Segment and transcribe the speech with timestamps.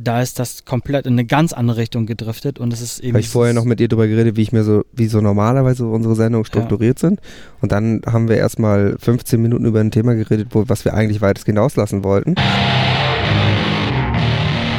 [0.00, 3.14] da ist das komplett in eine ganz andere Richtung gedriftet und es ist eben.
[3.14, 5.86] Habe ich vorher noch mit ihr darüber geredet, wie ich mir so, wie so normalerweise
[5.86, 7.08] unsere Sendungen strukturiert ja.
[7.08, 7.20] sind.
[7.60, 11.20] Und dann haben wir erstmal 15 Minuten über ein Thema geredet, wo, was wir eigentlich
[11.20, 12.36] weitestgehend auslassen wollten.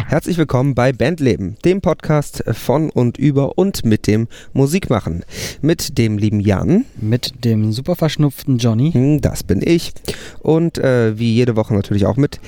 [0.08, 5.24] Herzlich willkommen bei Bandleben, dem Podcast von und über und mit dem Musikmachen.
[5.62, 6.86] Mit dem lieben Jan.
[7.00, 8.92] Mit dem super verschnupften Johnny.
[8.92, 9.92] Hm, das bin ich.
[10.40, 12.40] Und äh, wie jede Woche natürlich auch mit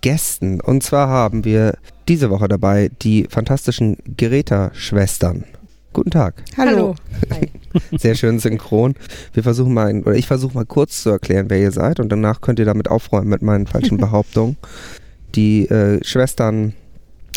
[0.00, 0.60] Gästen.
[0.60, 1.74] Und zwar haben wir
[2.08, 5.44] diese Woche dabei die fantastischen Greta-Schwestern.
[5.92, 6.42] Guten Tag.
[6.56, 6.94] Hallo.
[7.98, 8.94] Sehr schön synchron.
[9.32, 12.40] Wir versuchen mal, oder ich versuche mal kurz zu erklären, wer ihr seid und danach
[12.40, 14.56] könnt ihr damit aufräumen mit meinen falschen Behauptungen.
[15.34, 16.74] Die äh, Schwestern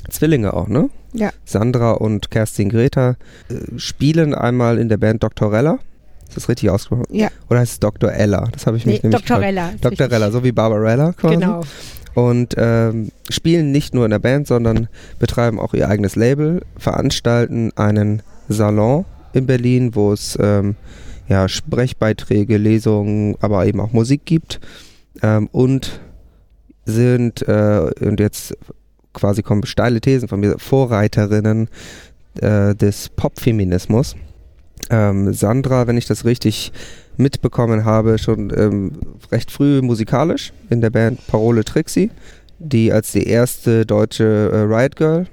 [0.10, 0.90] Zwillinge auch, ne?
[1.14, 1.32] Ja.
[1.44, 3.18] Sandra und Kerstin Greta
[3.50, 5.54] äh, spielen einmal in der Band Dr.
[5.54, 5.80] Ella.
[6.28, 7.06] Ist das richtig ausgesprochen?
[7.10, 7.28] Ja.
[7.50, 8.12] Oder heißt es Dr.
[8.12, 8.48] Ella?
[8.54, 9.44] Das habe ich nee, mich nämlich Dr.
[9.44, 9.74] Ella.
[9.82, 10.10] Dr.
[10.10, 11.36] Ella, so wie Barbarella quasi.
[11.36, 11.62] Genau.
[12.14, 14.88] Und ähm, spielen nicht nur in der Band, sondern
[15.20, 20.76] betreiben auch ihr eigenes Label, veranstalten einen Salon in Berlin, wo es ähm,
[21.30, 24.60] ja, Sprechbeiträge, Lesungen, aber eben auch Musik gibt.
[25.22, 26.02] Ähm, und
[26.86, 28.58] sind, äh, und jetzt
[29.14, 31.70] quasi kommen steile Thesen von mir, Vorreiterinnen
[32.40, 34.16] äh, des Popfeminismus.
[34.90, 36.72] Ähm, Sandra, wenn ich das richtig
[37.22, 38.92] mitbekommen habe, schon ähm,
[39.32, 42.12] recht früh musikalisch in der Band Parole Trixie,
[42.60, 45.28] die als die erste deutsche äh, Riot Girl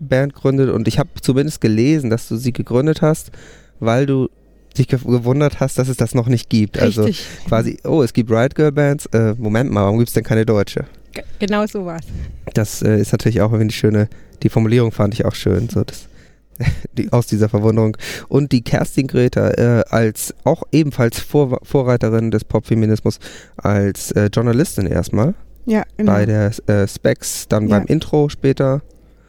[0.00, 0.70] Band gründet.
[0.70, 3.30] Und ich habe zumindest gelesen, dass du sie gegründet hast,
[3.80, 4.28] weil du
[4.76, 6.78] dich gewundert hast, dass es das noch nicht gibt.
[6.78, 7.26] Also Richtig.
[7.36, 9.06] Also quasi, oh, es gibt Riot Girl Bands.
[9.06, 10.84] Äh, Moment mal, warum gibt es denn keine deutsche?
[11.38, 12.00] genau so war
[12.54, 14.08] Das äh, ist natürlich auch irgendwie die schöne,
[14.42, 16.08] die Formulierung fand ich auch schön, so das,
[16.92, 17.96] die, aus dieser Verwunderung.
[18.28, 23.18] Und die Kerstin Greta äh, als auch ebenfalls Vor Vorreiterin des Popfeminismus
[23.56, 25.34] als äh, Journalistin erstmal.
[25.66, 26.12] Ja, genau.
[26.12, 27.78] Bei der äh, Specs, dann ja.
[27.78, 28.82] beim Intro später.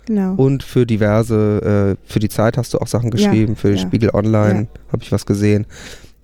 [0.05, 0.35] Genau.
[0.35, 3.77] Und für diverse, äh, für die Zeit hast du auch Sachen geschrieben, ja, für ja.
[3.77, 5.65] Spiegel Online habe ich was gesehen.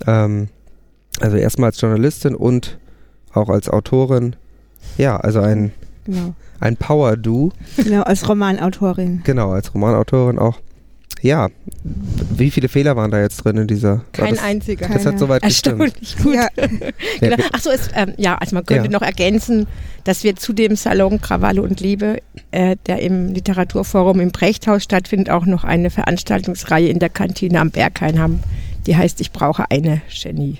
[0.05, 0.49] Ähm,
[1.19, 2.77] also erstmal als Journalistin und
[3.33, 4.35] auch als Autorin.
[4.97, 5.71] Ja, also ein,
[6.05, 6.35] genau.
[6.59, 7.51] ein Power-Do.
[7.77, 9.21] Genau, als Romanautorin.
[9.23, 10.59] Genau, als Romanautorin auch.
[11.21, 11.49] Ja,
[12.35, 14.03] wie viele Fehler waren da jetzt drin in dieser?
[14.11, 14.87] Kein das, einziger.
[14.87, 16.23] Das hat soweit Erstaunlich gestimmt.
[16.23, 16.33] gut.
[16.35, 16.47] Ja.
[17.19, 17.35] genau.
[17.51, 18.91] Achso, ähm, ja, also man könnte Ja.
[18.91, 19.67] noch ergänzen,
[20.03, 25.29] dass wir zu dem Salon Krawalle und Liebe, äh, der im Literaturforum im Brechthaus stattfindet,
[25.29, 28.39] auch noch eine Veranstaltungsreihe in der Kantine am Berghain haben.
[28.87, 30.57] Die heißt Ich brauche eine Genie.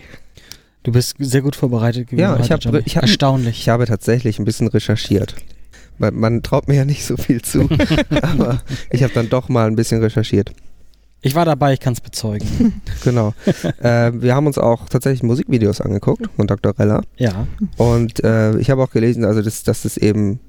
[0.83, 2.21] Du bist sehr gut vorbereitet gewesen.
[2.21, 3.59] Ja, ich habe hab, Erstaunlich.
[3.59, 5.35] ich habe tatsächlich ein bisschen recherchiert.
[6.01, 7.69] Man, man traut mir ja nicht so viel zu,
[8.21, 10.51] aber ich habe dann doch mal ein bisschen recherchiert.
[11.21, 12.81] Ich war dabei, ich kann es bezeugen.
[13.03, 13.33] Genau.
[13.81, 16.77] äh, wir haben uns auch tatsächlich Musikvideos angeguckt von Dr.
[16.77, 17.01] Rella.
[17.17, 17.47] ja.
[17.77, 20.39] Und äh, ich habe auch gelesen, also dass, dass es eben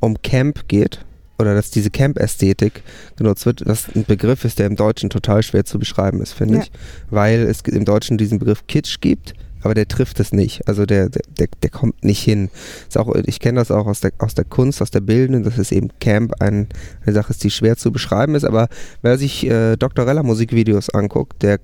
[0.00, 1.04] um Camp geht
[1.38, 2.82] oder dass diese Camp-Ästhetik
[3.16, 6.56] genutzt wird, was ein Begriff ist, der im Deutschen total schwer zu beschreiben ist, finde
[6.58, 6.62] Ja.
[6.62, 6.70] ich.
[7.10, 10.68] Weil es im Deutschen diesen Begriff Kitsch gibt, aber der trifft es nicht.
[10.68, 12.50] Also der, der, der, kommt nicht hin.
[12.88, 15.58] Ist auch, ich kenne das auch aus der, aus der Kunst, aus der Bildenden, dass
[15.58, 16.68] es eben Camp ein,
[17.04, 18.44] eine Sache ist, die schwer zu beschreiben ist.
[18.44, 18.68] Aber
[19.02, 20.06] wer sich äh, Dr.
[20.06, 21.60] Rella Musikvideos anguckt, der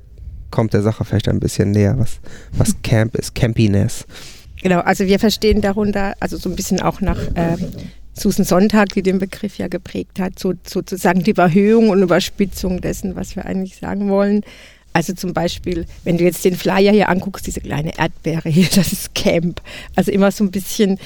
[0.50, 2.20] kommt der Sache vielleicht ein bisschen näher, was,
[2.52, 4.06] was Camp ist, Campiness.
[4.62, 7.58] Genau, also wir verstehen darunter, also so ein bisschen auch nach ähm,
[8.14, 13.14] Susan Sonntag, die den Begriff ja geprägt hat, so, sozusagen die Überhöhung und Überspitzung dessen,
[13.14, 14.42] was wir eigentlich sagen wollen.
[14.92, 18.92] Also zum Beispiel, wenn du jetzt den Flyer hier anguckst, diese kleine Erdbeere hier, das
[18.92, 19.60] ist Camp.
[19.94, 20.98] Also immer so ein bisschen.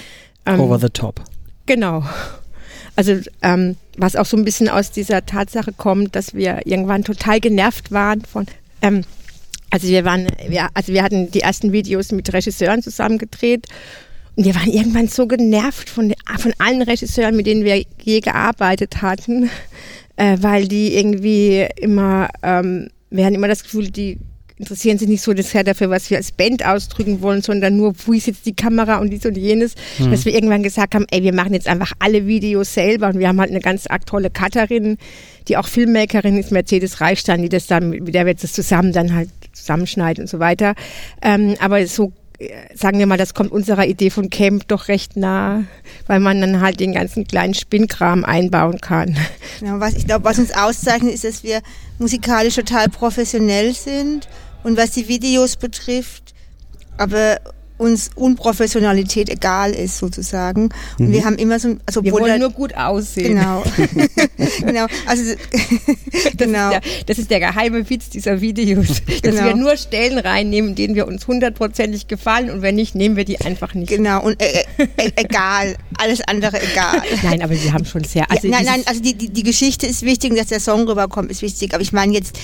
[0.47, 1.20] ähm, Over the top.
[1.66, 2.04] Genau.
[2.97, 7.41] Also ähm, was auch so ein bisschen aus dieser Tatsache kommt, dass wir irgendwann total
[7.41, 8.47] genervt waren von.
[8.82, 9.04] Ähm,
[9.71, 13.66] also wir waren, wir, also wir hatten die ersten Videos mit Regisseuren zusammen gedreht
[14.37, 19.00] und wir waren irgendwann so genervt von, von allen Regisseuren, mit denen wir je gearbeitet
[19.00, 19.50] hatten,
[20.16, 24.18] äh, weil die irgendwie immer, ähm, wir hatten immer das Gefühl, die
[24.56, 28.12] interessieren sich nicht so sehr dafür, was wir als Band ausdrücken wollen, sondern nur, wo
[28.12, 31.34] ist jetzt die Kamera und dies und jenes, dass wir irgendwann gesagt haben, ey, wir
[31.34, 33.08] machen jetzt einfach alle Videos selber.
[33.08, 34.98] Und wir haben halt eine ganz tolle Cutterin,
[35.48, 38.92] die auch Filmmakerin ist, Mercedes Reichstein, die das dann, mit der wir jetzt das zusammen
[38.92, 40.74] dann halt zusammenschneiden und so weiter.
[41.22, 42.12] Ähm, aber so
[42.74, 45.65] sagen wir mal, das kommt unserer Idee von Camp doch recht nah,
[46.06, 49.16] weil man dann halt den ganzen kleinen Spinnkram einbauen kann.
[49.60, 51.60] Genau, was ich glaube, was uns auszeichnet, ist, dass wir
[51.98, 54.28] musikalisch total professionell sind
[54.62, 56.34] und was die Videos betrifft,
[56.97, 57.39] aber
[57.82, 60.70] uns Unprofessionalität egal ist sozusagen.
[60.98, 61.12] Und Mhm.
[61.12, 63.34] wir haben immer so, also Wir wollen da- nur gut aussehen.
[63.36, 63.62] genau,
[64.60, 65.22] genau, also
[66.12, 66.68] Das, genau.
[66.70, 69.44] ist der, das ist der geheime Witz dieser Videos, dass Genau.
[69.44, 73.40] wir nur Stellen reinnehmen, denen wir uns hundertprozentig gefallen und wenn nicht, nehmen wir die
[73.40, 73.88] einfach nicht.
[73.88, 77.02] Genau, und äh, äh, egal, alles andere egal.
[77.22, 78.30] Nein, aber wir haben schon sehr.
[78.30, 80.86] Also ja, nein, nein, also die, die, die Geschichte ist wichtig, und dass der Song
[80.88, 81.74] rüberkommt, ist wichtig.
[81.74, 82.38] Aber ich meine jetzt,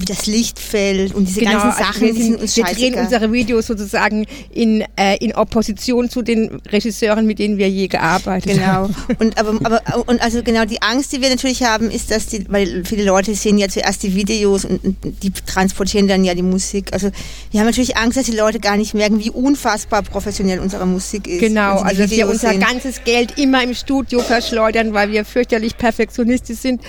[0.00, 2.94] wie das Licht fällt und diese ganzen also Sachen, wir, die sind sind, wir drehen
[2.94, 8.60] unsere Videos sozusagen in, äh, in Opposition zu den Regisseuren, mit denen wir je gearbeitet
[8.64, 8.94] haben.
[8.94, 9.18] Genau.
[9.18, 12.44] Und aber, aber und also genau die Angst, die wir natürlich haben, ist, dass die,
[12.48, 16.42] weil viele Leute sehen ja zuerst die Videos und, und die transportieren dann ja die
[16.42, 16.92] Musik.
[16.92, 17.10] Also
[17.50, 21.26] wir haben natürlich Angst, dass die Leute gar nicht merken, wie unfassbar professionell unsere Musik
[21.26, 21.40] ist.
[21.40, 22.60] Genau, also dass wir unser sehen.
[22.60, 26.82] ganzes Geld immer im Studio verschleudern, weil wir fürchterlich perfektionistisch sind.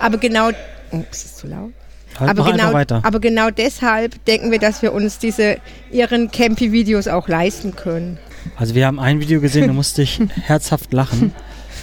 [0.00, 0.50] Aber genau,
[0.92, 1.72] oh, ist das zu laut?
[2.18, 3.00] Halt, aber, genau, weiter.
[3.02, 5.58] aber genau deshalb denken wir, dass wir uns diese
[5.90, 8.18] irren Campy-Videos auch leisten können.
[8.56, 11.34] Also wir haben ein Video gesehen, da musste ich herzhaft lachen.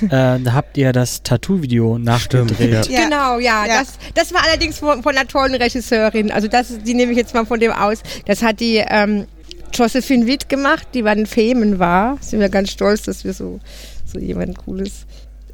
[0.04, 2.88] Äh, da habt ihr das Tattoo-Video nachgedreht.
[2.88, 3.04] Ja.
[3.04, 3.66] Genau, ja.
[3.66, 3.80] Ja.
[3.80, 6.31] Das, das war allerdings von, von einer tollen Regisseurin.
[6.31, 8.00] Also das, die nehme ich jetzt mal von dem aus.
[8.25, 9.28] Das hat die ähm,
[9.74, 12.18] Josephine Witt gemacht, die bei den Femen war.
[12.19, 13.60] Sind wir ganz stolz, dass wir so,
[14.06, 15.06] so jemanden Cooles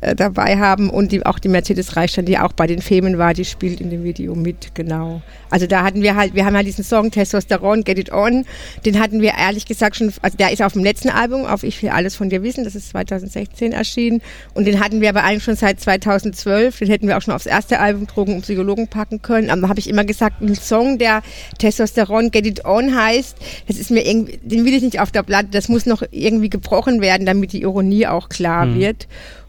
[0.01, 0.89] äh, dabei haben.
[0.89, 3.89] Und die, auch die Mercedes Reichstand, die auch bei den Femen war, die spielt in
[3.89, 5.21] dem Video mit, genau.
[5.49, 8.45] Also da hatten wir halt, wir haben halt diesen Song Testosteron, Get It On.
[8.85, 11.81] Den hatten wir ehrlich gesagt schon, also der ist auf dem letzten Album, auf Ich
[11.81, 14.21] will alles von dir wissen, das ist 2016 erschienen.
[14.53, 16.79] Und den hatten wir aber eigentlich schon seit 2012.
[16.79, 19.49] Den hätten wir auch schon aufs erste Album Drogen und Psychologen packen können.
[19.49, 21.21] Aber habe ich immer gesagt, ein Song, der
[21.57, 25.23] Testosteron Get It On heißt, das ist mir irgendwie, den will ich nicht auf der
[25.23, 25.49] Platte.
[25.51, 29.07] Das muss noch irgendwie gebrochen werden, damit die Ironie auch klar wird.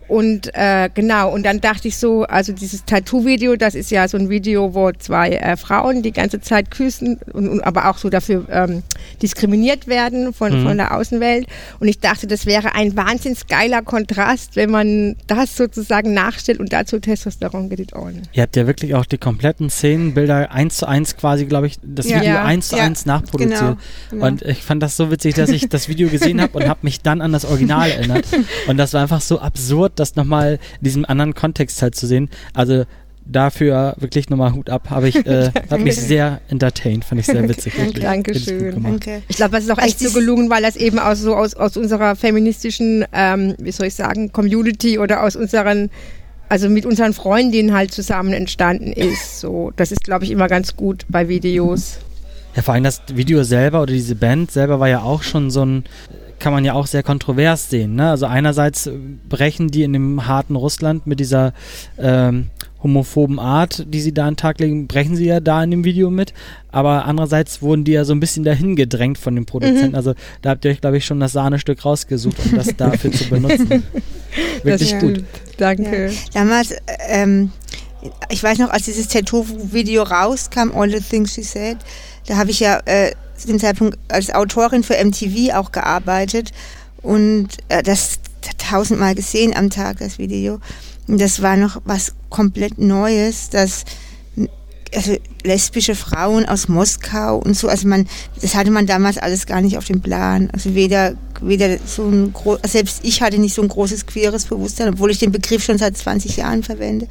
[0.08, 4.16] Und äh, genau, und dann dachte ich so, also dieses Tattoo-Video, das ist ja so
[4.16, 8.08] ein Video, wo zwei äh, Frauen die ganze Zeit küssen und, und aber auch so
[8.08, 8.82] dafür ähm,
[9.22, 11.46] diskriminiert werden von, von der Außenwelt.
[11.80, 16.72] Und ich dachte, das wäre ein wahnsinns geiler Kontrast, wenn man das sozusagen nachstellt und
[16.72, 18.22] dazu Testosteron get it on.
[18.32, 22.08] Ihr habt ja wirklich auch die kompletten Szenenbilder eins zu eins quasi, glaube ich, das
[22.08, 22.16] Ja.
[22.20, 22.44] Video Ja.
[22.44, 22.84] eins zu Ja.
[22.84, 23.58] eins nachproduziert.
[23.60, 23.76] Genau,
[24.10, 24.26] genau.
[24.26, 27.02] Und ich fand das so witzig, dass ich das Video gesehen habe und habe mich
[27.02, 28.24] dann an das Original erinnert.
[28.68, 32.28] Und das war einfach so absurd, das nochmal in diesem anderen Kontext halt zu sehen.
[32.54, 32.84] Also
[33.28, 37.46] dafür wirklich nochmal Hut ab, habe ich, äh, hab mich sehr entertained, fand ich sehr
[37.48, 37.78] witzig.
[37.78, 38.02] wirklich.
[38.02, 38.82] Dankeschön.
[38.82, 39.22] Danke.
[39.28, 41.76] Ich glaube, das ist auch echt so gelungen, weil das eben aus so aus, aus
[41.76, 45.90] unserer feministischen, ähm, wie soll ich sagen, Community oder aus unseren,
[46.48, 49.40] also mit unseren Freundinnen halt zusammen entstanden ist.
[49.40, 51.98] So, das ist, glaube ich, immer ganz gut bei Videos.
[52.56, 55.64] Ja, vor allem das Video selber oder diese Band selber war ja auch schon so
[55.64, 55.84] ein,
[56.38, 57.96] kann man ja auch sehr kontrovers sehen.
[57.96, 58.10] Ne?
[58.10, 58.92] Also einerseits äh,
[59.28, 61.52] brechen die in dem harten Russland mit dieser
[61.98, 62.48] ähm,
[62.82, 65.84] homophoben Art, die sie da an den Tag legen, brechen sie ja da in dem
[65.84, 66.32] Video mit.
[66.70, 69.96] Aber andererseits wurden die ja so ein bisschen dahin gedrängt von den Produzenten.
[69.96, 73.28] Also da habt ihr euch, glaube ich, schon das Sahnestück rausgesucht, um das dafür zu
[73.28, 73.68] benutzen.
[74.62, 75.10] Wirklich das gut.
[75.10, 75.28] stimmt.
[75.56, 76.06] Danke.
[76.06, 76.12] Ja.
[76.34, 76.74] Damals,
[77.08, 77.50] ähm,
[78.30, 81.78] ich weiß noch, als dieses Tattoo-Video rauskam, All the Things She Said,
[82.26, 86.52] da habe ich ja äh, zu dem Zeitpunkt als Autorin für MTV auch gearbeitet
[87.02, 88.18] und äh, das
[88.58, 90.60] tausendmal gesehen am Tag, das Video.
[91.06, 93.84] Und das war noch was komplett Neues, dass
[94.94, 98.08] also lesbische Frauen aus Moskau und so, also man,
[98.40, 100.50] das hatte man damals alles gar nicht auf dem Plan.
[100.52, 104.88] Also weder, weder so ein groß, selbst ich hatte nicht so ein großes queeres Bewusstsein,
[104.88, 107.08] obwohl ich den Begriff schon seit 20 Jahren verwende.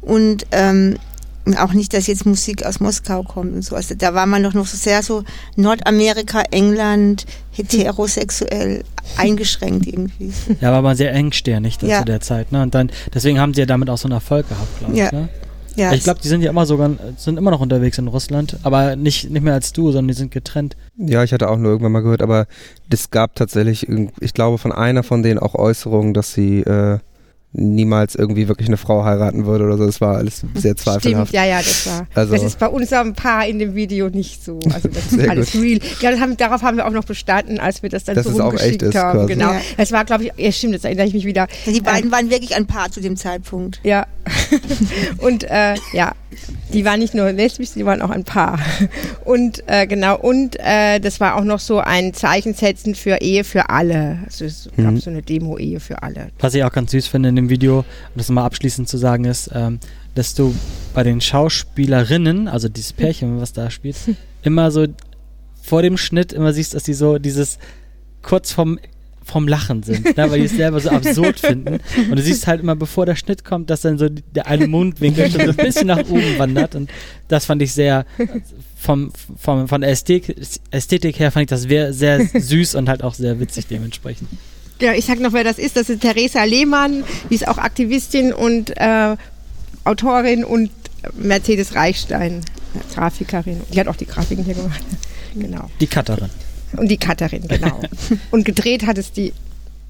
[0.00, 0.96] Und ähm,
[1.58, 3.74] auch nicht, dass jetzt Musik aus Moskau kommt und so.
[3.76, 5.24] Also da war man doch noch so sehr so
[5.56, 8.84] Nordamerika, England, heterosexuell
[9.16, 10.32] eingeschränkt irgendwie.
[10.60, 12.00] Ja, war mal sehr engstirnig Ja.
[12.00, 12.52] zu der Zeit.
[12.52, 12.62] Ne?
[12.62, 14.98] Und dann, deswegen haben sie ja damit auch so einen Erfolg gehabt, glaube ich.
[15.00, 15.12] Ja.
[15.12, 15.28] Ne?
[15.76, 18.96] Ja, ich glaube, die sind ja immer sogar, sind immer noch unterwegs in Russland, aber
[18.96, 20.76] nicht, nicht mehr als du, sondern die sind getrennt.
[20.96, 22.46] Ja, ich hatte auch nur irgendwann mal gehört, aber
[22.90, 23.86] es gab tatsächlich,
[24.18, 26.98] ich glaube, von einer von denen auch Äußerungen, dass sie äh,
[27.52, 29.86] niemals irgendwie wirklich eine Frau heiraten würde oder so.
[29.86, 31.32] Das war alles sehr Stimmt, zweifelhaft.
[31.32, 32.06] ja, ja, das war.
[32.14, 34.58] Also- das ist bei unserem Paar in dem Video nicht so.
[34.72, 35.62] Also das ist Sehr alles gut.
[35.62, 35.80] real.
[36.00, 38.32] Ja, das haben, darauf haben wir auch noch bestanden, als wir das dann Dass so
[38.32, 39.18] es auch rumgeschickt echt ist, haben.
[39.20, 39.32] quasi.
[39.32, 39.52] Genau.
[39.52, 39.60] Ja.
[39.78, 41.48] Das war, glaube ich, ja stimmt, jetzt erinnere ich mich wieder.
[41.66, 43.80] die beiden waren wirklich ein Paar zu dem Zeitpunkt.
[43.82, 44.06] Ja.
[45.18, 46.14] und äh, ja,
[46.72, 48.58] die waren nicht nur lesbisch, die waren auch ein Paar.
[49.24, 53.44] Und äh, genau, und äh, das war auch noch so ein Zeichen setzen für Ehe
[53.44, 54.18] für alle.
[54.24, 55.00] Also es gab Mhm.
[55.00, 56.28] so eine Demo-Ehe für alle.
[56.38, 57.84] Was ich auch ganz süß finde in dem Video, um
[58.16, 59.80] das mal abschließend zu sagen, ist, ähm,
[60.14, 60.54] dass du
[60.94, 63.96] bei den Schauspielerinnen, also dieses Pärchen, was da spielt,
[64.42, 64.86] immer so
[65.62, 67.58] vor dem Schnitt immer siehst, dass die so dieses
[68.22, 68.78] kurz vom
[69.28, 71.80] vom Lachen sind, ne, weil die es selber so absurd finden.
[72.10, 75.30] Und du siehst halt immer, bevor der Schnitt kommt, dass dann so der eine Mundwinkel
[75.30, 76.74] schon so ein bisschen nach oben wandert.
[76.74, 76.90] Und
[77.28, 78.06] das fand ich sehr,
[78.76, 80.36] vom, vom, von der Ästhetik,
[80.70, 84.28] Ästhetik her fand ich das sehr, sehr süß und halt auch sehr witzig dementsprechend.
[84.80, 85.76] Ja, ich sag noch, wer das ist.
[85.76, 89.16] Das ist Theresa Lehmann, die ist auch Aktivistin und äh,
[89.84, 90.70] Autorin und
[91.16, 92.40] Mercedes Reichstein,
[92.94, 93.60] Grafikerin.
[93.72, 94.82] Die hat auch die Grafiken hier gemacht.
[95.34, 95.68] Genau.
[95.78, 96.30] Die Cutterin.
[96.76, 97.80] Und die Cutterin, genau.
[98.30, 99.32] und gedreht hat es die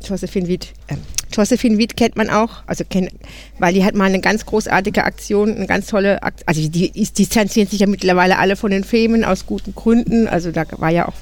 [0.06, 0.68] Josephine Wied.
[0.88, 0.96] Äh,
[1.32, 3.10] Josephine Wied kennt man auch, also kennt,
[3.58, 7.12] weil die hat mal eine ganz großartige Aktion, eine ganz tolle Aktion, also die, die
[7.12, 11.08] distanzieren sich ja mittlerweile alle von den Filmen aus guten Gründen, also da war ja
[11.08, 11.14] auch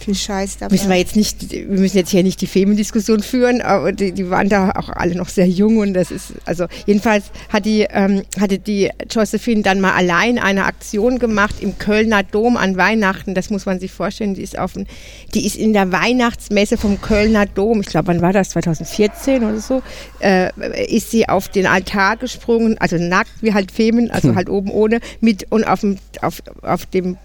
[0.00, 0.72] Viel Scheiß dabei.
[0.72, 4.30] Müssen wir jetzt nicht, wir müssen jetzt hier nicht die Femendiskussion führen, aber die, die
[4.30, 8.22] waren da auch alle noch sehr jung und das ist, also jedenfalls hat die, ähm,
[8.40, 13.50] hatte die Josephine dann mal allein eine Aktion gemacht im Kölner Dom an Weihnachten, das
[13.50, 14.86] muss man sich vorstellen, die ist auf ein,
[15.34, 19.60] die ist in der Weihnachtsmesse vom Kölner Dom, ich glaube, wann war das, 2014 oder
[19.60, 19.82] so,
[20.20, 20.48] äh,
[20.86, 25.00] ist sie auf den Altar gesprungen, also nackt wie halt Femen, also halt oben ohne,
[25.20, 27.18] mit und auf dem, auf, auf dem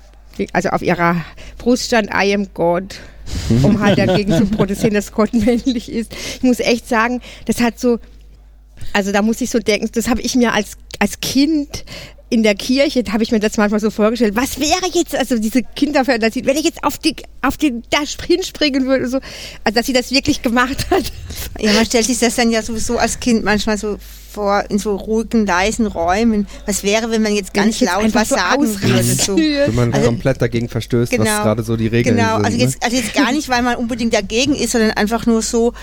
[0.53, 1.23] also auf ihrer
[1.57, 2.95] Brust stand I am God,
[3.63, 6.13] um halt dagegen zu protestieren, dass Gott männlich ist.
[6.13, 7.99] Ich muss echt sagen, das hat so,
[8.93, 11.85] also da muss ich so denken, das habe ich mir als, als Kind
[12.29, 15.37] in der Kirche, da habe ich mir das manchmal so vorgestellt, was wäre jetzt, also
[15.37, 19.19] diese Kinderfantasie, wenn ich jetzt auf die, auf den da hinspringen würde, so,
[19.63, 21.11] also dass sie das wirklich gemacht hat.
[21.59, 23.97] Ja, man stellt sich das dann ja sowieso als Kind manchmal so
[24.35, 26.45] vor, in so ruhigen, leisen Räumen.
[26.67, 29.03] Was wäre, wenn man jetzt ganz jetzt laut was so sagen würde?
[29.03, 29.35] So.
[29.37, 31.43] Wenn man Also- komplett dagegen verstößt, was Genau.
[31.43, 32.45] gerade so die Regeln Genau, sind.
[32.45, 32.63] also ne?
[32.63, 35.73] jetzt, also jetzt gar nicht, weil man unbedingt dagegen ist, sondern einfach nur so,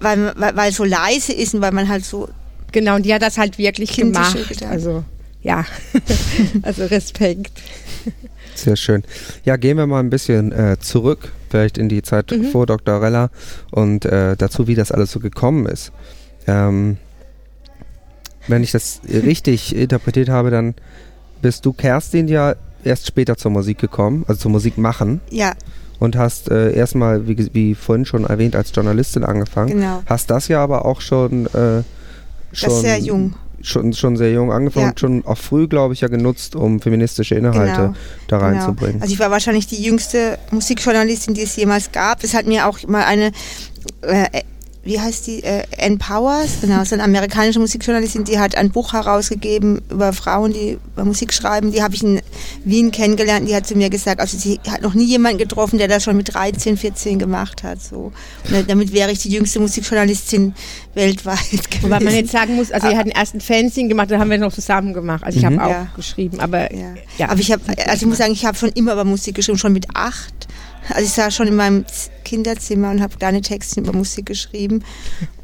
[0.00, 2.28] weil, weil, weil es so leise ist und weil man halt so
[2.72, 4.36] Genau, und die hat das halt wirklich gemacht.
[4.68, 5.04] Also,
[5.42, 5.64] ja,
[6.62, 7.52] also Respekt.
[8.54, 9.02] Sehr schön.
[9.44, 12.46] Ja, gehen wir mal ein bisschen äh, zurück, vielleicht in die Zeit Mhm.
[12.50, 13.00] vor Dr.
[13.02, 13.30] Rella
[13.70, 15.92] und äh, dazu, wie das alles so gekommen ist.
[16.46, 16.96] Ähm,
[18.48, 20.74] wenn ich das richtig interpretiert habe, dann
[21.42, 25.52] bist du, Kerstin, ja erst später zur Musik gekommen, also zur Musik machen Ja,
[25.98, 29.70] und hast äh, erstmal, wie, wie vorhin schon erwähnt, als Journalistin angefangen.
[29.80, 30.02] genau.
[30.06, 31.82] Hast das ja aber auch schon, äh,
[32.52, 33.34] schon Das sehr jung.
[33.62, 34.90] Schon, schon sehr jung angefangen Ja.
[34.90, 37.94] und schon auch früh, glaube ich, ja genutzt, um feministische Inhalte Genau.
[38.28, 38.48] da Genau.
[38.50, 39.00] reinzubringen.
[39.02, 42.22] Also ich war wahrscheinlich die jüngste Musikjournalistin, die es jemals gab.
[42.22, 43.32] Es hat mir auch mal eine,
[44.02, 44.26] äh,
[44.86, 48.92] wie heißt die, äh, Ann Powers, genau, so eine amerikanische Musikjournalistin, die hat ein Buch
[48.92, 51.72] herausgegeben über Frauen, die Musik schreiben.
[51.72, 52.20] Die habe ich in
[52.64, 53.48] Wien kennengelernt.
[53.48, 56.16] Die hat zu mir gesagt, also sie hat noch nie jemanden getroffen, der das schon
[56.16, 57.82] mit 13, 14 gemacht hat.
[57.82, 58.12] So.
[58.50, 60.54] Und damit wäre ich die jüngste Musikjournalistin
[60.94, 61.66] weltweit gewesen.
[61.82, 64.38] Wobei man jetzt sagen muss, also wir hatten erst ein Fanzine gemacht, da haben wir
[64.38, 65.24] noch zusammen gemacht.
[65.24, 65.88] Also ich habe auch Ja.
[65.96, 66.94] geschrieben, aber Ja.
[67.18, 67.28] Ja.
[67.30, 69.72] Aber ich habe, also ich muss sagen, ich habe schon immer über Musik geschrieben, schon
[69.72, 70.46] mit acht.
[70.88, 71.84] Also ich saß schon in meinem
[72.24, 74.84] Kinderzimmer und habe kleine Texte über Musik geschrieben.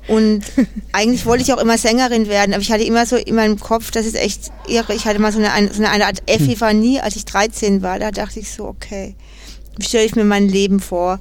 [0.09, 0.45] Und
[0.93, 3.91] eigentlich wollte ich auch immer Sängerin werden, aber ich hatte immer so in meinem Kopf,
[3.91, 4.95] das ist echt irre.
[4.95, 7.99] Ich hatte mal so eine, so eine Art Epiphanie, als ich 13 war.
[7.99, 9.15] Da dachte ich so, okay,
[9.79, 11.21] wie stelle ich mir mein Leben vor?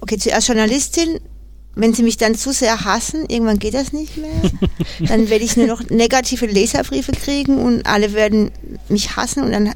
[0.00, 1.18] Okay, zuerst Journalistin,
[1.74, 4.50] wenn sie mich dann zu sehr hassen, irgendwann geht das nicht mehr.
[5.08, 8.50] Dann werde ich nur noch negative Leserbriefe kriegen und alle werden
[8.88, 9.74] mich hassen und dann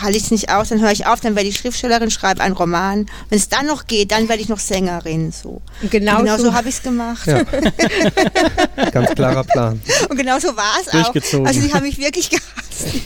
[0.00, 2.54] halte ich es nicht aus, dann höre ich auf, dann werde ich Schriftstellerin, schreibe einen
[2.54, 3.06] Roman.
[3.28, 5.32] Wenn es dann noch geht, dann werde ich noch Sängerin.
[5.32, 5.62] So.
[5.82, 7.26] Und genau, und genau so, so habe ich es gemacht.
[7.26, 7.42] Ja.
[8.90, 9.80] Ganz klarer Plan.
[10.08, 11.14] Und genau so war es auch.
[11.46, 12.96] Also die haben mich wirklich gehasst.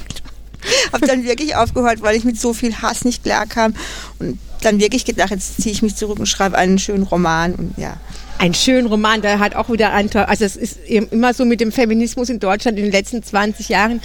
[0.92, 3.74] habe dann wirklich aufgehört, weil ich mit so viel Hass nicht klarkam.
[4.18, 7.54] Und dann wirklich gedacht, jetzt ziehe ich mich zurück und schreibe einen schönen Roman.
[7.54, 7.96] Und ja.
[8.38, 11.60] ein schöner Roman, der hat auch wieder ein, also es ist eben immer so mit
[11.60, 14.00] dem Feminismus in Deutschland in den letzten 20 Jahren.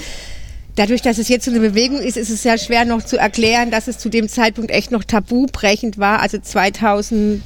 [0.76, 3.72] Dadurch, dass es jetzt so eine Bewegung ist, ist es sehr schwer noch zu erklären,
[3.72, 6.22] dass es zu dem Zeitpunkt echt noch tabubrechend war.
[6.22, 7.42] Also 2000,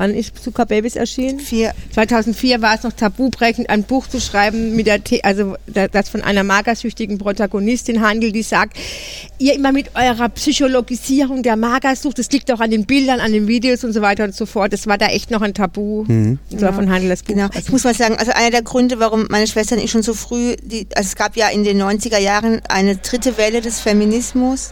[0.00, 1.38] wann ist Zucker Babys erschienen?
[1.40, 5.88] Vier, 2004 war es noch tabubrechend, ein Buch zu schreiben, mit der, The also da-
[5.88, 8.78] das von einer magersüchtigen Protagonistin handelt, die sagt,
[9.38, 13.46] ihr immer mit eurer Psychologisierung der Magersucht, das liegt auch an den Bildern, an den
[13.46, 14.72] Videos und so weiter und so fort.
[14.72, 16.06] Das war da echt noch ein Tabu.
[16.50, 17.34] Davon handelt das Buch.
[17.34, 17.48] Genau.
[17.58, 20.14] Ich muss mal sagen, also einer der Gründe, warum meine Schwester und ich schon so
[20.14, 24.70] früh, die, also es gab ja in den 90er Jahren eine dritte Welle des Feminismus,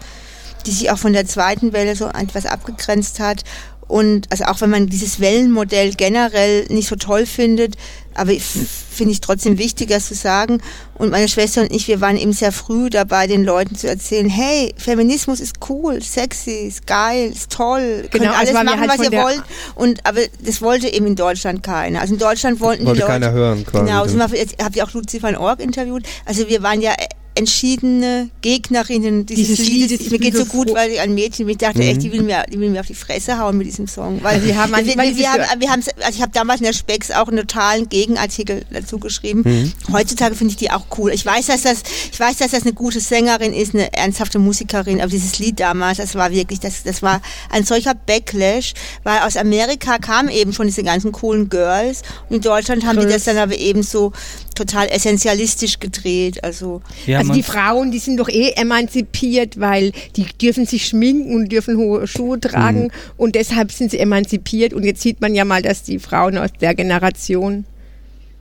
[0.67, 3.45] die sich auch von der zweiten Welle so etwas abgegrenzt hat.
[3.89, 7.75] Und also auch wenn man dieses Wellenmodell generell nicht so toll findet,
[8.15, 10.61] aber ich- finde ich trotzdem wichtig, das zu sagen.
[10.97, 14.29] Und meine Schwester und ich, wir waren eben sehr früh dabei, den Leuten zu erzählen,
[14.29, 18.91] hey, Feminismus ist cool, sexy, ist geil, ist toll, Genau, könnt also alles machen, halt
[18.99, 19.43] was ihr wollt.
[19.77, 22.01] Und aber das wollte eben in Deutschland keiner.
[22.01, 23.87] Also in Deutschland wollten Wollte die Leute keiner hören quasi.
[23.87, 26.03] Genau, Beispiel, jetzt habt ihr auch Lucy van Org interviewt.
[26.25, 26.93] Also wir waren ja
[27.39, 29.91] entschiedene Gegnerinnen dieses, Dieses Liedes.
[29.91, 31.89] Liedes, ich mir geht so gut, weil ein Mädchen, ich dachte Mhm.
[31.89, 34.23] echt, die will, mir, die will mir auf die Fresse hauen mit diesem Song.
[34.23, 36.73] Weil Also wir haben wir, wir, haben, wir haben, also ich habe damals in der
[36.73, 39.43] Specs auch einen totalen Gegenartikel dazu geschrieben.
[39.45, 39.73] Mhm.
[39.93, 41.13] Heutzutage finde ich die auch cool.
[41.13, 45.01] Ich weiß, dass das, ich weiß, dass das eine gute Sängerin ist, eine ernsthafte Musikerin,
[45.01, 49.37] aber dieses Lied damals, das war wirklich, das, das war ein solcher Backlash, weil aus
[49.37, 53.25] Amerika kamen eben schon diese ganzen coolen Girls und in Deutschland haben die Girls.
[53.25, 54.13] das dann aber eben so
[54.59, 56.45] total essentialistisch gedreht.
[56.45, 61.35] Also Wir also die Frauen, die sind doch eh emanzipiert, weil die dürfen sich schminken
[61.35, 62.91] und dürfen hohe Schuhe tragen Mhm.
[63.17, 64.75] und deshalb sind sie emanzipiert.
[64.75, 67.65] Und jetzt sieht man ja mal, dass die Frauen aus der Generation,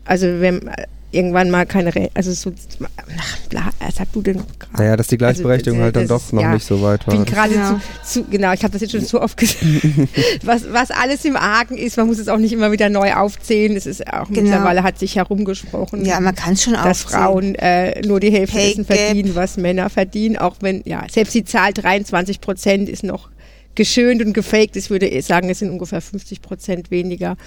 [0.05, 0.69] also wenn
[1.11, 2.51] irgendwann mal keine, Re also so,
[2.83, 4.73] ach, bla, was hast du denn gerade?
[4.77, 7.19] Naja, dass die Gleichberechtigung Also, halt dann doch noch ja, nicht so weit Ich bin
[7.19, 7.25] war.
[7.25, 7.79] gerade Genau.
[8.03, 9.63] zu, zu, genau, ich habe das jetzt schon so oft gesagt,
[10.43, 13.75] was, was alles im Argen ist, man muss es auch nicht immer wieder neu aufzählen,
[13.77, 14.41] es ist auch Genau.
[14.41, 17.23] mittlerweile hat sich herumgesprochen ja, man kann es schon dass aufzählen.
[17.23, 21.45] Frauen äh, nur die Hälfte dessen verdienen, was Männer verdienen, auch wenn, ja, selbst die
[21.45, 23.29] Zahl 23 Prozent ist noch
[23.75, 24.75] geschönt und gefaked.
[24.75, 27.37] Ich würde sagen, es sind ungefähr 50 Prozent weniger.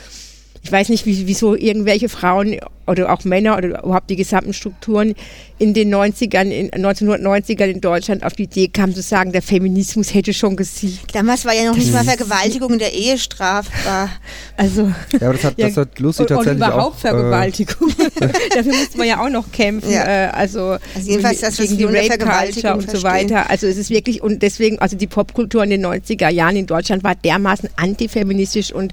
[0.63, 5.15] Ich weiß nicht, wie, wieso irgendwelche Frauen oder auch Männer oder überhaupt die gesamten Strukturen
[5.59, 10.13] in den 90ern, in 1990ern in Deutschland auf die Idee kamen zu sagen, der Feminismus
[10.13, 11.15] hätte schon gesiegt.
[11.15, 14.11] Damals war ja noch nicht mal Vergewaltigung in der Ehe strafbar.
[14.57, 16.99] Also Ja, aber das hat, das hat Lucy und, und tatsächlich überhaupt auch.
[16.99, 17.93] Äh, Vergewaltigung.
[18.55, 19.93] Dafür musste man ja auch noch kämpfen.
[19.93, 20.27] Ja.
[20.27, 23.31] Äh, also, Also jedenfalls das, was gegen die Rape Culture und so verstehen.
[23.31, 23.51] weiter.
[23.51, 27.05] Also es ist wirklich und deswegen, also die Popkultur in den 90er Jahren in Deutschland
[27.05, 28.93] war dermaßen antifeministisch und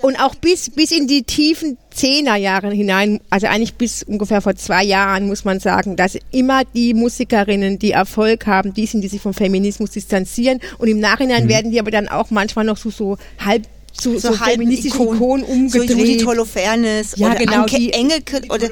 [0.00, 4.82] und auch bis, bis in die tiefen Zehnerjahre hinein, also eigentlich bis ungefähr vor zwei
[4.84, 9.20] Jahren, muss man sagen, dass immer die Musikerinnen, die Erfolg haben, die sind, die sich
[9.20, 10.60] vom Feminismus distanzieren.
[10.78, 14.38] Und im Nachhinein werden die aber dann auch manchmal noch so, so halb zu so,
[14.40, 15.42] halb feministischen Ikonen.
[15.44, 16.26] Ikonen So Judith umgedreht.
[16.26, 18.68] Holofernes Ja, oder genau, Anke die- Engelke oder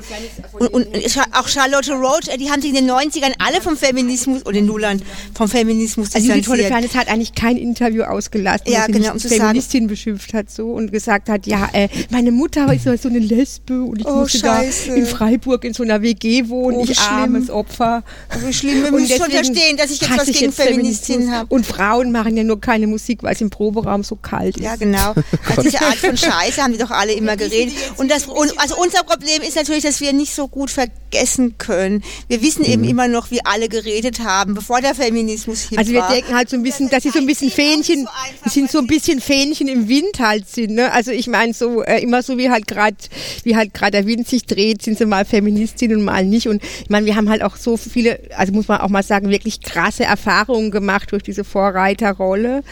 [0.59, 0.87] und, und
[1.33, 4.65] auch Charlotte Roach, äh, die haben sich in den 90ern alle vom Feminismus oder in
[4.65, 5.03] den Nullern
[5.35, 6.49] vom Feminismus Also Judith.
[6.49, 10.51] Holofernes hat eigentlich kein Interview ausgelassen, Ja, wo sie genau, mich um Feministin beschimpft hat
[10.51, 14.07] so und gesagt hat, ja, äh, meine Mutter ist so so eine Lesbe und ich
[14.07, 14.89] Oh, musste Scheiße.
[14.89, 17.09] da in Freiburg in so einer WG wohnen, Oh, ich schlimm.
[17.15, 18.03] armes Opfer.
[18.47, 21.47] Wie schlimm, wir müssen schon verstehen, dass ich jetzt was gegen Feministinnen habe.
[21.55, 24.65] Und Frauen machen ja nur keine Musik, weil es im Proberaum so kalt ist.
[24.65, 25.10] Ja, genau.
[25.49, 27.75] Also diese Art von Scheiße haben die doch alle immer geredet.
[27.97, 32.05] Und das, und, also unser Problem ist natürlich, dass wir nicht so gut vergessen können.
[32.29, 36.01] Wir wissen eben immer noch, wie alle geredet haben, bevor der Feminismus hip Also wir
[36.01, 36.13] war.
[36.13, 38.07] denken halt so ein bisschen, dass sie so ein bisschen Fähnchen,
[38.45, 40.73] die sind so ein bisschen Fähnchen im Wind halt sind.
[40.73, 40.93] Ne?
[40.93, 42.97] Also ich meine so äh, immer so wie halt gerade,
[43.43, 46.49] wie halt gerade der Wind sich dreht, sind sie mal Feministin und mal nicht.
[46.49, 49.31] Und ich meine, wir haben halt auch so viele, also muss man auch mal sagen,
[49.31, 52.63] wirklich krasse Erfahrungen gemacht durch diese Vorreiterrolle.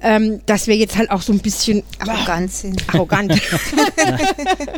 [0.00, 2.82] Ähm, dass wir jetzt halt auch so ein bisschen arrogant sind.
[2.88, 3.32] arrogant.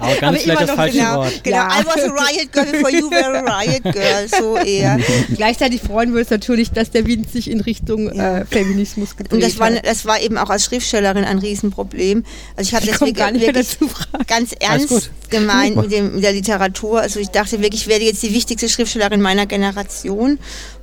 [0.00, 1.44] Arrogant Aber ist vielleicht immer das noch falsche Genau, Wort.
[1.44, 1.56] genau.
[1.56, 1.68] Ja.
[1.80, 4.28] I was a riot girl before you were a riot girl.
[4.28, 4.98] So eher.
[5.36, 9.42] Gleichzeitig freuen wir uns natürlich, dass der Wind sich in Richtung äh, Feminismus gedreht Und
[9.42, 9.86] das war, hat.
[9.86, 12.24] das war eben auch als Schriftstellerin ein Riesenproblem.
[12.56, 14.26] Also ich habe das wirklich, gar nicht mehr wirklich dazu, Frank.
[14.26, 17.00] ganz ernst gemeint mit, dem, mit der Literatur.
[17.00, 20.38] Also ich dachte wirklich, ich werde jetzt die wichtigste Schriftstellerin meiner Generation.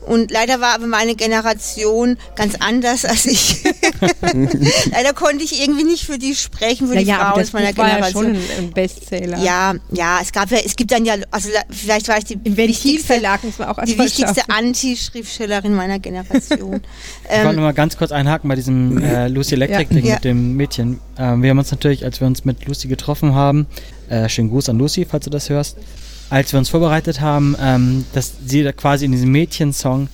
[0.08, 3.64] Und leider war aber meine Generation ganz anders als ich.
[4.92, 7.78] leider konnte ich irgendwie nicht für die sprechen, für die Naja, Frauen aus meiner Buch
[7.80, 8.26] war ja Generation.
[8.36, 9.38] schon ein, Bestseller.
[9.40, 12.58] Ja, ja, es gab ja, es gibt dann ja, also vielleicht war ich die Im
[12.58, 14.42] wichtigste, Verlag, das war auch als die wichtigste.
[14.50, 16.82] Anti-Schriftstellerin meiner Generation.
[17.30, 20.14] Ich wollte ähm, noch mal ganz kurz einhaken bei diesem äh, Lucy Electric Ding Ja.
[20.16, 21.00] mit dem Mädchen.
[21.18, 23.68] Ähm, wir haben uns natürlich, als wir uns mit Lucy getroffen haben,
[24.10, 25.76] äh, schönen Gruß an Lucy, falls du das hörst,
[26.30, 30.10] als wir uns vorbereitet haben, ähm, dass sie da quasi in diesem Mädchensong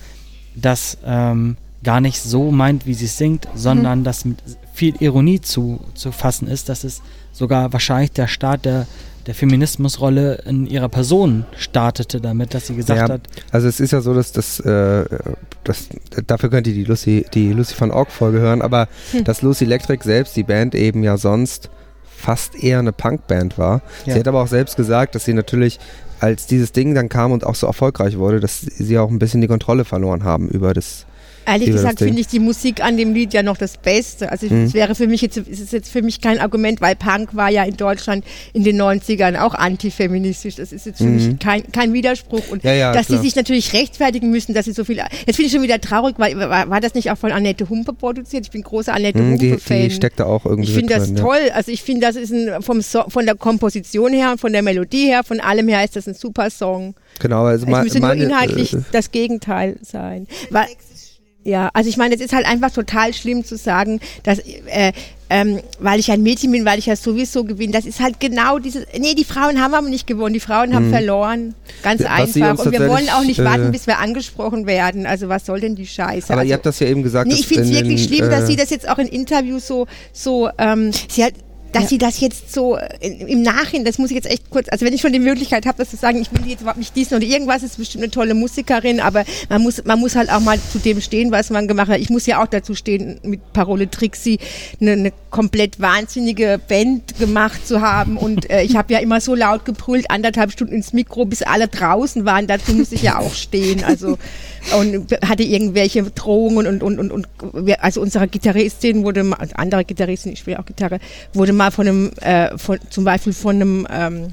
[0.54, 4.04] das ähm, gar nicht so meint, wie sie es singt, sondern Mhm.
[4.04, 4.38] dass mit
[4.72, 8.86] viel Ironie zu, zu fassen ist, dass es sogar wahrscheinlich der Start der,
[9.26, 13.90] der Feminismusrolle in ihrer Person startete damit, dass sie gesagt Ja, hat, also es ist
[13.92, 15.04] ja so, dass das, äh,
[15.64, 15.88] das
[16.26, 19.24] dafür könnt ihr die Lucy, die Lucy von Org Folge hören, aber Hm.
[19.24, 21.70] dass Lucy Electric selbst, die Band eben ja sonst
[22.24, 23.82] fast eher eine Punkband war.
[24.06, 24.14] Ja.
[24.14, 25.78] Sie hat aber auch selbst gesagt, dass sie natürlich
[26.20, 29.42] als dieses Ding dann kam und auch so erfolgreich wurde, dass sie auch ein bisschen
[29.42, 31.04] die Kontrolle verloren haben über das.
[31.46, 34.30] Ehrlich gesagt finde ich die Musik an dem Lied ja noch das Beste.
[34.32, 34.64] Also Mhm.
[34.64, 37.50] es wäre für mich jetzt, es ist jetzt für mich kein Argument, weil Punk war
[37.50, 40.56] ja in Deutschland in den 90ern auch antifeministisch.
[40.56, 41.14] Das ist jetzt für Mhm.
[41.14, 42.48] mich kein, kein Widerspruch.
[42.50, 43.18] Und Ja, ja, dass klar.
[43.20, 44.96] die sich natürlich rechtfertigen müssen, dass sie so viel.
[44.96, 47.92] Jetzt finde ich schon wieder traurig, weil war, war das nicht auch von Annette Humpe
[47.92, 48.44] produziert?
[48.46, 49.82] Ich bin großer Annette Hm, die, Humpe-Fan.
[49.82, 51.22] die steckt da auch irgendwie Ich finde das drin, ja.
[51.22, 51.50] toll.
[51.54, 54.62] Also ich finde, das ist ein, vom so von der Komposition her und von der
[54.62, 56.94] Melodie her, von allem her ist das ein super Song.
[57.20, 60.26] Genau, also Es ma- müsste nur meine, inhaltlich äh, das Gegenteil sein.
[60.50, 60.66] Weil,
[61.44, 64.92] ja, also ich meine, es ist halt einfach total schlimm zu sagen, dass äh,
[65.30, 67.72] ähm, weil ich ein Mädchen bin, weil ich ja sowieso gewinne.
[67.72, 70.90] Das ist halt genau dieses, nee, die Frauen haben aber nicht gewonnen, die Frauen haben
[70.90, 71.54] verloren.
[71.82, 72.04] Ganz Mhm.
[72.04, 72.66] Was einfach.
[72.66, 75.06] Und wir wollen auch nicht warten, äh, bis wir angesprochen werden.
[75.06, 76.32] Also was soll denn die Scheiße?
[76.32, 77.26] Aber also, ihr habt das ja eben gesagt.
[77.26, 79.66] Nee, dass ich finde es wirklich schlimm, dass äh, sie das jetzt auch in Interviews
[79.66, 81.32] so, so ähm, Sie hat,
[81.74, 81.88] dass Ja.
[81.90, 84.94] sie das jetzt so äh, im Nachhinein, das muss ich jetzt echt kurz, also wenn
[84.94, 87.22] ich schon die Möglichkeit habe, das zu sagen, ich will jetzt überhaupt nicht dies oder
[87.22, 90.78] irgendwas, ist bestimmt eine tolle Musikerin, aber man muss, man muss halt auch mal zu
[90.78, 91.98] dem stehen, was man gemacht hat.
[92.00, 94.38] Ich muss ja auch dazu stehen, mit Parole Trixie
[94.80, 99.34] eine, eine komplett wahnsinnige Band gemacht zu haben und äh, ich habe ja immer so
[99.34, 103.34] laut gebrüllt, anderthalb Stunden ins Mikro, bis alle draußen waren, dazu muss ich ja auch
[103.34, 104.16] stehen, also
[104.72, 107.28] und hatte irgendwelche Drohungen und, und, und, und
[107.80, 111.00] also unsere Gitarristin wurde mal, also andere Gitarristin, ich spiele auch Gitarre,
[111.32, 114.32] wurde mal von einem, äh, von, zum Beispiel von einem ähm,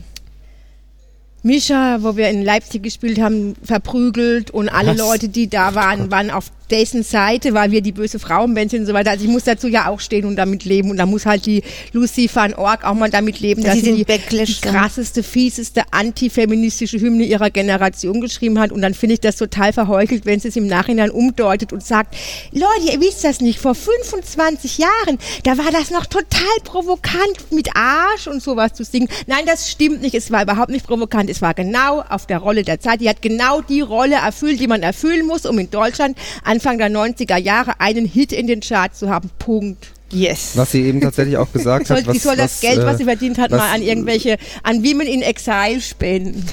[1.44, 4.98] Mischa, wo wir in Leipzig gespielt haben, verprügelt und alle Was?
[4.98, 8.88] Leute, die da waren, waren auf dessen Seite, weil wir die böse Frauenband sind und
[8.88, 9.12] so weiter.
[9.12, 10.90] Also ich muss dazu ja auch stehen und damit leben.
[10.90, 14.04] Und da muss halt die Lucy van Org auch mal damit leben, Dass dass sie
[14.04, 18.72] die, die krasseste, fieseste, antifeministische Hymne ihrer Generation geschrieben hat.
[18.72, 22.16] Und dann finde ich das total verheuchelt, wenn sie es im Nachhinein umdeutet und sagt,
[22.52, 27.76] Leute, ihr wisst das nicht, vor 25 Jahren, da war das noch total provokant mit
[27.76, 29.10] Arsch und sowas zu singen.
[29.28, 32.64] Nein, das stimmt nicht, es war überhaupt nicht provokant, es war genau auf der Rolle
[32.64, 36.18] der Zeit, die hat genau die Rolle erfüllt, die man erfüllen muss, um in Deutschland
[36.62, 39.32] Anfang der 90er Jahre einen Hit in den Charts zu haben.
[39.40, 39.88] Punkt.
[40.12, 40.52] yes.
[40.54, 42.06] Was sie eben tatsächlich auch gesagt Soll, hat.
[42.06, 44.38] Was, die soll das was, Geld, äh, was sie verdient hat, was- mal an irgendwelche,
[44.62, 46.46] an Women in Exile spenden.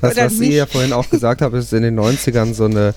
[0.00, 2.94] Was, was sie ja vorhin auch gesagt hat, ist in den 90ern so eine,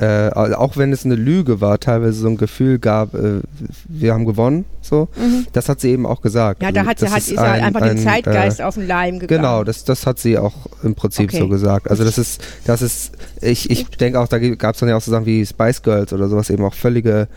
[0.00, 3.40] äh, auch wenn es eine Lüge war, teilweise so ein Gefühl gab, äh,
[3.86, 5.08] wir haben gewonnen, so.
[5.52, 6.60] Das hat sie eben auch gesagt.
[6.62, 6.66] Mhm.
[6.66, 8.76] Ja, da Also hat sie das halt, ist halt einfach ein, dem Zeitgeist äh, auf
[8.76, 9.42] den Leim gegangen.
[9.42, 11.38] Genau, das, das hat sie auch im Prinzip Okay.
[11.40, 11.90] so gesagt.
[11.90, 15.02] Also das ist, das ist, ich, ich denke auch, da gab es dann ja auch
[15.02, 17.28] so Sachen wie Spice Girls oder sowas eben auch völlige,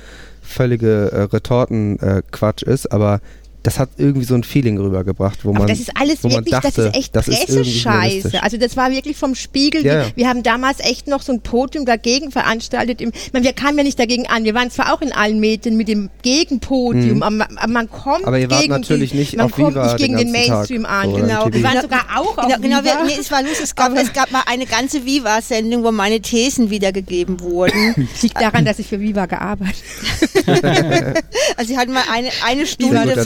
[0.41, 3.19] völlige äh, Retorten-Quatsch ist, aber
[3.63, 6.45] das hat irgendwie so ein Feeling rübergebracht, wo Aber man, das ist alles wo man
[6.45, 7.13] wirklich, dachte, das ist echt.
[7.13, 8.43] Pressescheiße.
[8.43, 9.85] Also das war wirklich vom Spiegel.
[9.85, 10.07] Ja, wir, ja.
[10.15, 13.01] wir haben damals echt noch so ein Podium dagegen veranstaltet.
[13.01, 14.43] Im, ich meine, wir kamen ja nicht dagegen an.
[14.43, 18.27] Wir waren zwar auch in allen Medien mit dem Gegenpodium, aber, aber man kommt Mhm.
[18.27, 20.33] Aber ihr wart gegen natürlich die, nicht man auf kommt Viva nicht gegen den den
[20.33, 21.15] ganzen Tag Mainstream an.
[21.15, 21.53] Genau.
[21.53, 23.03] Wir waren sogar auch auf Genau, genau Viva.
[23.05, 23.63] nee, es war lustig.
[23.63, 28.07] Es gab, es gab mal eine ganze Viva-Sendung, wo meine Thesen wiedergegeben wurden.
[28.21, 29.83] liegt daran, dass ich für Viva gearbeitet
[31.57, 33.25] Also sie hatten mal eine, eine Stunde, Trick.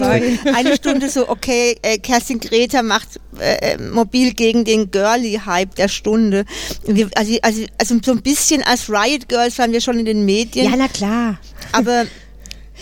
[0.53, 5.87] Eine Stunde so, okay, äh, Kerstin Greta macht äh, äh, mobil gegen den Girly-Hype der
[5.87, 6.45] Stunde.
[6.85, 10.05] Und Wir, also, also, also so ein bisschen als Riot Girls waren wir schon in
[10.05, 11.37] den Medien, Ja, na klar.
[11.71, 12.05] aber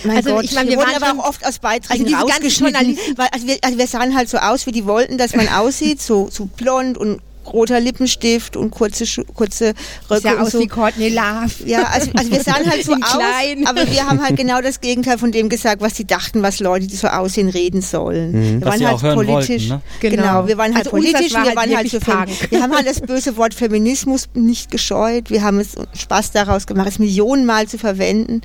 [0.03, 2.97] mein Also, Gott, ich meine, wir wurden waren aber auch oft aus Beiträgen also rausgeschnitten,
[3.15, 6.01] weil also wir, also wir sahen halt so aus, wie die wollten, dass man aussieht,
[6.01, 7.21] so, so blond und
[7.53, 9.73] roter Lippenstift und kurze, Schu kurze
[10.09, 10.59] Röcke Sah und aus so.
[10.59, 11.51] wie Courtney Love.
[11.65, 13.65] Ja, also, also wir sahen halt so aus, klein.
[13.67, 16.87] aber wir haben halt genau das Gegenteil von dem gesagt, was sie dachten, was Leute,
[16.87, 18.33] die so aussehen, reden sollen.
[18.33, 19.69] Wir Was waren sie halt auch hören politisch.
[19.69, 19.81] wollten, ne?
[19.99, 20.15] Genau.
[20.15, 20.47] Genau.
[20.47, 22.51] wir waren halt Also politisch, war wir halt waren halt Fem Punk.
[22.51, 25.29] wir haben halt das böse Wort Feminismus nicht gescheut.
[25.29, 28.41] Wir haben es Spaß daraus gemacht, es Millionenmal zu verwenden.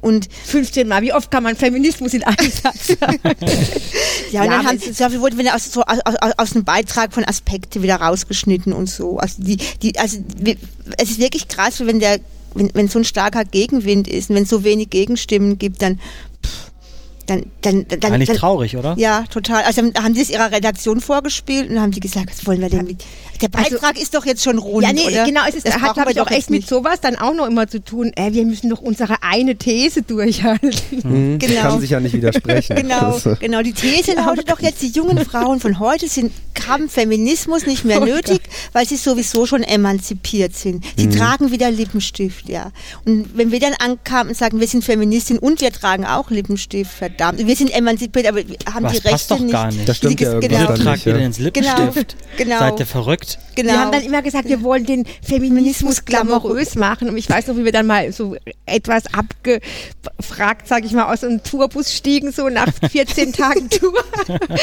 [0.00, 1.02] Und 15 Mal.
[1.02, 3.20] Wie oft kann man Feminismus in einem Satz sagen?
[3.24, 3.32] ja,
[4.30, 7.12] Ja, und dann haben, zum Beispiel wurden wir aus, so, aus, aus, aus einem Beitrag
[7.12, 9.18] von Aspekte wieder rausgeschnitten und so.
[9.18, 10.18] Also die, die, also
[10.98, 12.20] es ist wirklich krass, wenn der,
[12.54, 16.00] wenn, wenn so ein starker Gegenwind ist und wenn es so wenig Gegenstimmen gibt, dann,
[17.26, 18.94] dann, dann, dann, Eigentlich dann traurig, oder?
[18.98, 19.64] ja, total.
[19.64, 22.86] Also haben die es ihrer Redaktion vorgespielt und haben die gesagt, was wollen wir denn
[22.86, 23.04] mit?
[23.40, 25.24] Der Beitrag ist doch jetzt schon rund, Ja, nee, oder?
[25.24, 27.68] genau, es ist, Das hat, glaube ich, auch echt mit sowas dann auch noch immer
[27.68, 28.12] zu tun.
[28.16, 30.70] Äh, wir müssen doch unsere eine These durchhalten.
[31.04, 31.60] Mhm, Genau.
[31.62, 32.76] Kann sich ja nicht widersprechen.
[32.88, 33.62] Genau, Das, äh, genau.
[33.62, 36.32] Die These lautet doch jetzt, die jungen Frauen von heute sind,
[36.66, 38.40] haben Feminismus nicht mehr Oh nötig,
[38.72, 40.84] weil sie sowieso schon emanzipiert sind.
[40.96, 41.12] Sie Mhm.
[41.16, 42.72] tragen wieder Lippenstift, ja.
[43.04, 46.90] Und wenn wir dann ankamen und sagen, wir sind Feministin und wir tragen auch Lippenstift,
[46.92, 47.38] verdammt.
[47.46, 49.52] Wir sind emanzipiert, aber wir haben Was die passt Rechte doch nicht.
[49.52, 49.88] gar nicht.
[49.88, 51.14] Das stimmt Die- ja genau, dann Ihr tragt ja.
[51.14, 52.16] wieder ins Lippenstift.
[52.36, 52.58] Genau.
[52.58, 53.27] Seid ihr verrückt?
[53.54, 53.72] Genau.
[53.72, 57.08] Wir haben dann immer gesagt, wir wollen den Feminismus glamourös machen.
[57.08, 58.36] Und ich weiß noch, wie wir dann mal so
[58.66, 64.04] etwas abgefragt, sage ich mal, aus einem Tourbus stiegen, so nach 14 Tagen Tour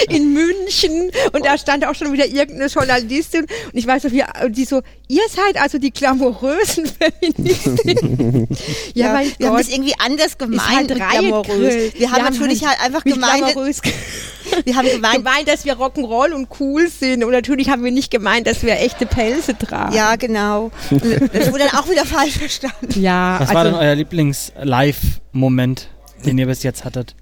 [0.10, 1.12] in München.
[1.34, 3.42] Und da stand auch schon wieder irgendeine Journalistin.
[3.42, 6.86] Und ich weiß noch, wie, die so, ihr seid also die glamourösen
[7.22, 8.48] Feministinnen.
[8.94, 9.66] ja, mein wir haben Gott.
[9.66, 11.94] das irgendwie anders gemeint halt glamourös.
[11.98, 13.46] Wir haben natürlich halt einfach gemeint,
[14.66, 17.24] wir haben gemeint, gemeint, dass wir Rock'n'Roll und cool sind.
[17.24, 19.96] Und natürlich haben wir nicht gemeint, dass wir echte Pelze tragen.
[19.96, 20.72] ja, genau.
[20.90, 23.02] Das wurde dann auch wieder falsch verstanden.
[23.02, 25.90] ja Was war denn also, euer Lieblings-Live-Moment,
[26.26, 27.16] den ihr bis jetzt hattet?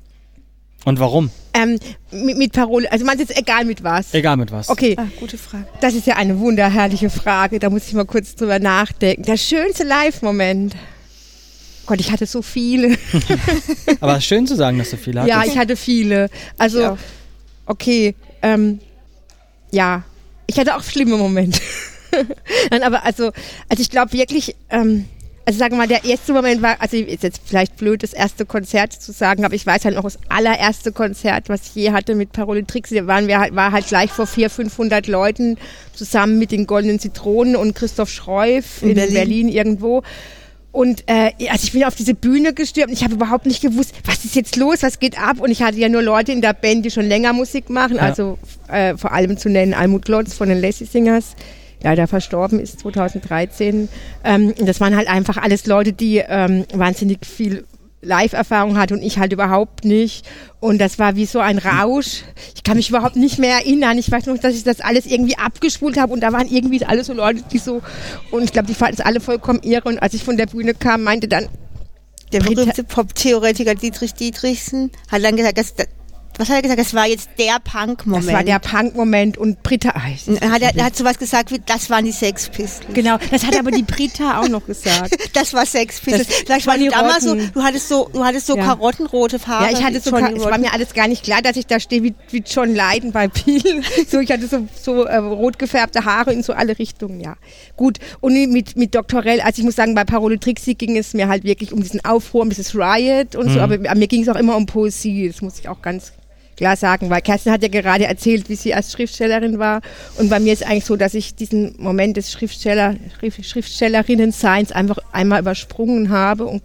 [0.86, 1.30] Und warum?
[1.54, 1.80] ähm,
[2.12, 4.14] mit, mit Parole, also man jetzt egal mit was.
[4.14, 4.68] Egal mit was.
[4.70, 5.66] Okay, Ah, gute Frage.
[5.82, 7.60] das ist ja eine wunderherrliche Frage.
[7.60, 9.24] Da muss ich mal kurz drüber nachdenken.
[9.24, 10.76] Der schönste Live-Moment.
[11.86, 12.98] Gott, ich hatte so viele.
[14.02, 15.38] Aber es ist schön zu sagen, dass du viele hattest.
[15.38, 16.30] Ja, ich hatte viele.
[16.58, 17.00] Also, Ich
[17.66, 18.80] okay, ähm,
[19.72, 20.04] ja,
[20.48, 21.60] ich hatte auch schlimme Momente.
[22.72, 23.32] Nein, aber also,
[23.70, 25.06] also ich glaube wirklich, ähm,
[25.46, 28.46] also sagen wir mal, der erste Moment war, also ist jetzt vielleicht blöd, das erste
[28.46, 32.16] Konzert zu sagen, aber ich weiß halt noch das allererste Konzert, was ich je hatte
[32.16, 35.58] mit Parole Trixie, da waren wir halt, war halt gleich vor 400, 500 Leuten
[35.94, 39.14] zusammen mit den Goldenen Zitronen und Christoph Schreuf in, In Berlin.
[39.14, 39.50] Berlin.
[39.50, 40.04] irgendwo.
[40.74, 43.94] Und äh, also ich bin auf diese Bühne gestürmt und ich habe überhaupt nicht gewusst,
[44.06, 45.40] was ist jetzt los, was geht ab.
[45.40, 48.02] Und ich hatte ja nur Leute in der Band, die schon länger Musik machen, Ja.
[48.02, 51.36] also äh, vor allem zu nennen Almut Glotz von den Lazy Singers,
[51.84, 53.88] leider verstorben ist 2013.
[54.24, 57.66] Ähm, und das waren halt einfach alles Leute, die ähm, wahnsinnig viel
[58.04, 60.26] Live-Erfahrung hatte und ich halt überhaupt nicht.
[60.60, 62.24] Und das war wie so ein Rausch.
[62.56, 63.98] Ich kann mich überhaupt nicht mehr erinnern.
[63.98, 67.04] Ich weiß noch, dass ich das alles irgendwie abgespult habe und da waren irgendwie alle
[67.04, 67.82] so Leute, die so,
[68.32, 69.90] und ich glaube, die fanden es alle vollkommen irre.
[69.90, 71.48] Und als ich von der Bühne kam, meinte dann,
[72.32, 75.88] Der berühmte Pop-Theoretiker Dietrich Dietrichsen hat dann gesagt, das, das,
[76.38, 76.80] was hat er gesagt?
[76.80, 78.26] Das war jetzt der Punk-Moment.
[78.26, 81.62] das war der Punk-Moment und Britta, ah, ich- Und Hat er, hat sowas gesagt wie,
[81.66, 82.94] das waren die Sex Pistols.
[82.94, 85.16] genau, das hat aber die Britta auch noch gesagt.
[85.34, 86.28] Das war Sex Pistols.
[86.28, 88.64] Das- Vielleicht war die damals so, du hattest so, du hattest so Ja.
[88.66, 89.66] karottenrote Haare.
[89.72, 91.80] Ja, ich hatte so, Johnny es war mir alles gar nicht klar, dass ich da
[91.80, 93.82] stehe wie, wie John Lydon bei Peel.
[94.10, 97.36] So, ich hatte so, so äh, rot gefärbte Haare in so alle Richtungen, ja.
[97.76, 99.24] Gut, und mit, mit Dr.
[99.24, 102.04] Rell, also ich muss sagen, bei Parole Trixie ging es mir halt wirklich um diesen
[102.06, 105.42] Aufruhr, um dieses Riot und so, aber mir ging es auch immer um Poesie, das
[105.42, 106.12] muss ich auch ganz
[106.58, 109.82] klar sagen, weil Kerstin hat ja gerade erzählt, wie sie als Schriftstellerin war
[110.18, 114.98] und bei mir ist eigentlich so, dass ich diesen Moment des Schriftsteller, Schrift- Schriftstellerinnen-Seins einfach
[115.12, 116.64] einmal übersprungen habe und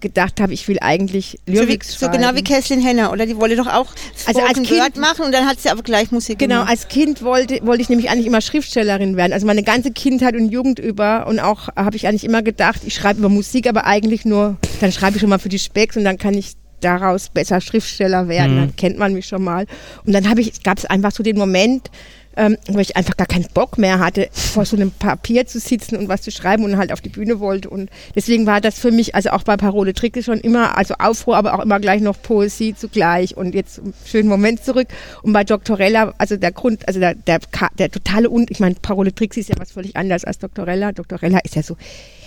[0.00, 2.42] gedacht habe, ich will eigentlich so, wie, Lyrics so genau wie.
[2.42, 3.24] Kesslin Henner, oder?
[3.24, 3.86] Die wollte doch auch
[4.26, 6.70] Also als Spoken Kind- Word machen und dann hat sie aber gleich Musik Genau, gemacht.
[6.70, 9.32] als Kind wollte, wollte ich nämlich eigentlich immer Schriftstellerin werden.
[9.32, 11.26] Also meine ganze Kindheit und Jugend über.
[11.26, 14.92] Und auch habe ich eigentlich immer gedacht, ich schreibe über Musik, aber eigentlich nur, dann
[14.92, 16.52] schreibe ich schon mal für die Specks und dann kann ich
[16.84, 18.54] daraus besser Schriftsteller werden.
[18.54, 18.60] Mhm.
[18.60, 19.66] Dann kennt man mich schon mal.
[20.04, 21.90] Und dann habe ich, gab es einfach so den Moment,
[22.36, 25.96] ähm, wo ich einfach gar keinen Bock mehr hatte, vor so einem Papier zu sitzen
[25.96, 27.70] und was zu schreiben und halt auf die Bühne wollte.
[27.70, 31.36] Und deswegen war das für mich, also auch bei Parole Tricke schon immer, also Aufruhr,
[31.36, 33.36] aber auch immer gleich noch Poesie zugleich.
[33.36, 34.88] Und jetzt einen schönen Moment zurück.
[35.22, 37.40] Und bei Doktorella, also der Grund, also der, der,
[37.78, 40.92] der totale und ich meine, Parole Tricks ist ja was völlig anderes als Doktorella.
[40.92, 41.76] Doktorella ist ja so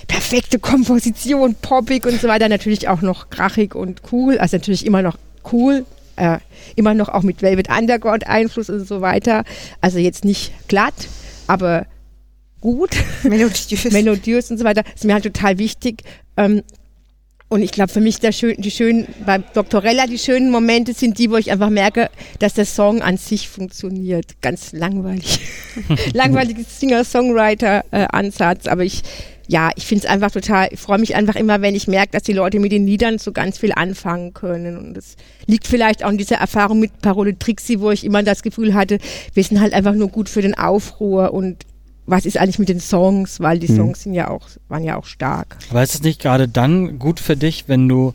[0.08, 5.02] perfekte Komposition, poppig und so weiter, natürlich auch noch krachig und cool, also natürlich immer
[5.02, 5.18] noch
[5.52, 5.86] cool,
[6.18, 6.40] äh,
[6.76, 9.44] immer noch auch mit Velvet Underground Einfluss und so weiter.
[9.82, 11.08] Also jetzt nicht glatt,
[11.48, 11.86] aber
[12.62, 12.92] gut,
[13.24, 13.84] Melodiös.
[13.92, 14.84] melodiös und so weiter.
[14.94, 16.04] Ist mir halt total wichtig.
[16.36, 16.64] Ähm,
[17.50, 21.18] und ich glaube, für mich der schön, die schönen, bei Doktorella, die schönen Momente sind
[21.18, 24.42] die, wo ich einfach merke, dass der Song an sich funktioniert.
[24.42, 25.40] Ganz langweilig.
[26.14, 28.68] Langweiliges Singer-Songwriter-Ansatz.
[28.68, 29.02] aber ich,
[29.48, 32.24] ja, ich finde es einfach total, ich freue mich einfach immer, wenn ich merke, dass
[32.24, 34.78] die Leute mit den Liedern so ganz viel anfangen können.
[34.78, 38.44] Und das liegt vielleicht auch in dieser Erfahrung mit Parole Trixie, wo ich immer das
[38.44, 38.98] Gefühl hatte,
[39.34, 41.66] wir sind halt einfach nur gut für den Aufruhr und
[42.08, 43.76] was ist eigentlich mit den Songs, weil die Mhm.
[43.78, 45.58] Songs sind ja auch, waren ja auch stark.
[45.70, 48.14] Aber ist es nicht gerade dann gut für dich, wenn du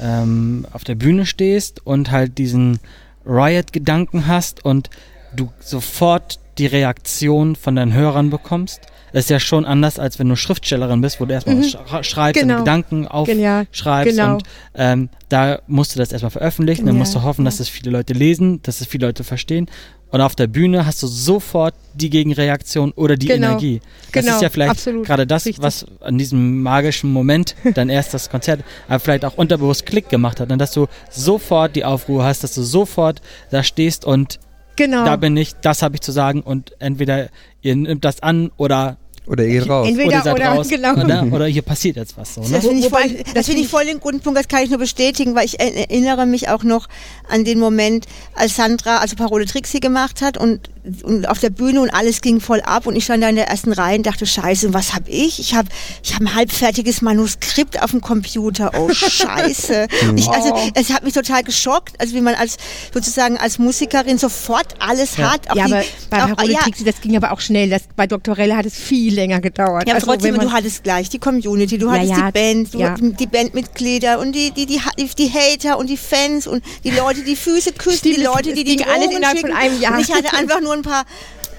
[0.00, 2.78] ähm, auf der Bühne stehst und halt diesen
[3.26, 4.90] Riot-Gedanken hast und
[5.34, 8.80] du sofort die Reaktion von deinen Hörern bekommst?
[9.12, 11.60] Das ist ja schon anders, als wenn du Schriftstellerin bist, wo du erstmal Mhm.
[11.60, 12.54] was sch- schreibst Genau.
[12.54, 14.34] und Gedanken aufschreibst Genau.
[14.34, 14.42] und
[14.74, 17.62] ähm, da musst du das erstmal veröffentlichen, dann Ja, musst du hoffen, dass ja.
[17.62, 19.68] es viele Leute lesen, dass es viele Leute verstehen.
[20.12, 23.48] Und auf der Bühne hast du sofort die Gegenreaktion oder die Genau.
[23.48, 23.80] Energie.
[24.12, 25.06] Das Genau, ist ja vielleicht absolut.
[25.06, 25.62] gerade das, Richtig.
[25.64, 30.52] was an diesem magischen Moment dein erstes Konzert aber vielleicht auch unterbewusst Klick gemacht hat.
[30.52, 33.20] Und dass du sofort die Aufruhr hast, dass du sofort
[33.50, 34.38] da stehst und
[34.76, 35.04] Genau.
[35.04, 37.28] da bin ich, das habe ich zu sagen und entweder
[37.60, 38.96] ihr nimmt das an oder,
[39.26, 39.88] Oder ihr geht raus.
[39.88, 40.92] Entweder- oder oder, raus genau.
[40.94, 42.34] oder, oder hier passiert jetzt was.
[42.34, 42.48] So, ne?
[42.50, 44.70] Das finde ich, Wobei, voll, das find ich voll den guten Punkt, das kann ich
[44.70, 46.88] nur bestätigen, weil ich erinnere mich auch noch
[47.28, 50.70] an den Moment, als Sandra also Parole Trixie gemacht hat und,
[51.04, 53.48] und auf der Bühne und alles ging voll ab und ich stand da in der
[53.48, 55.38] ersten Reihe und dachte, scheiße, was habe ich?
[55.38, 55.68] Ich habe
[56.02, 58.72] ich hab ein halbfertiges Manuskript auf dem Computer.
[58.76, 59.86] Oh, scheiße.
[60.16, 62.56] ich, also, es hat mich total geschockt, also wie man als
[62.92, 65.32] sozusagen als Musikerin sofort alles Ja.
[65.32, 65.50] hat.
[65.50, 67.70] Auch ja, die, aber bei auch, ja, Trixie, das ging aber auch schnell.
[67.70, 69.86] Das, bei Doktorella hat es viel länger gedauert.
[69.86, 72.82] Ja, aber Also, trotzdem, du hattest gleich die Community, du hattest ja, die Band, du
[72.82, 74.80] hattest die Bandmitglieder und die, die, die,
[75.16, 78.64] die, Hater und die Fans und die Leute, die Füße küssen, Stimmt, die Leute, die
[78.64, 79.94] die ging alles Drogen innerhalb von einem Jahr.
[79.94, 81.04] Und ich hatte einfach nur ein paar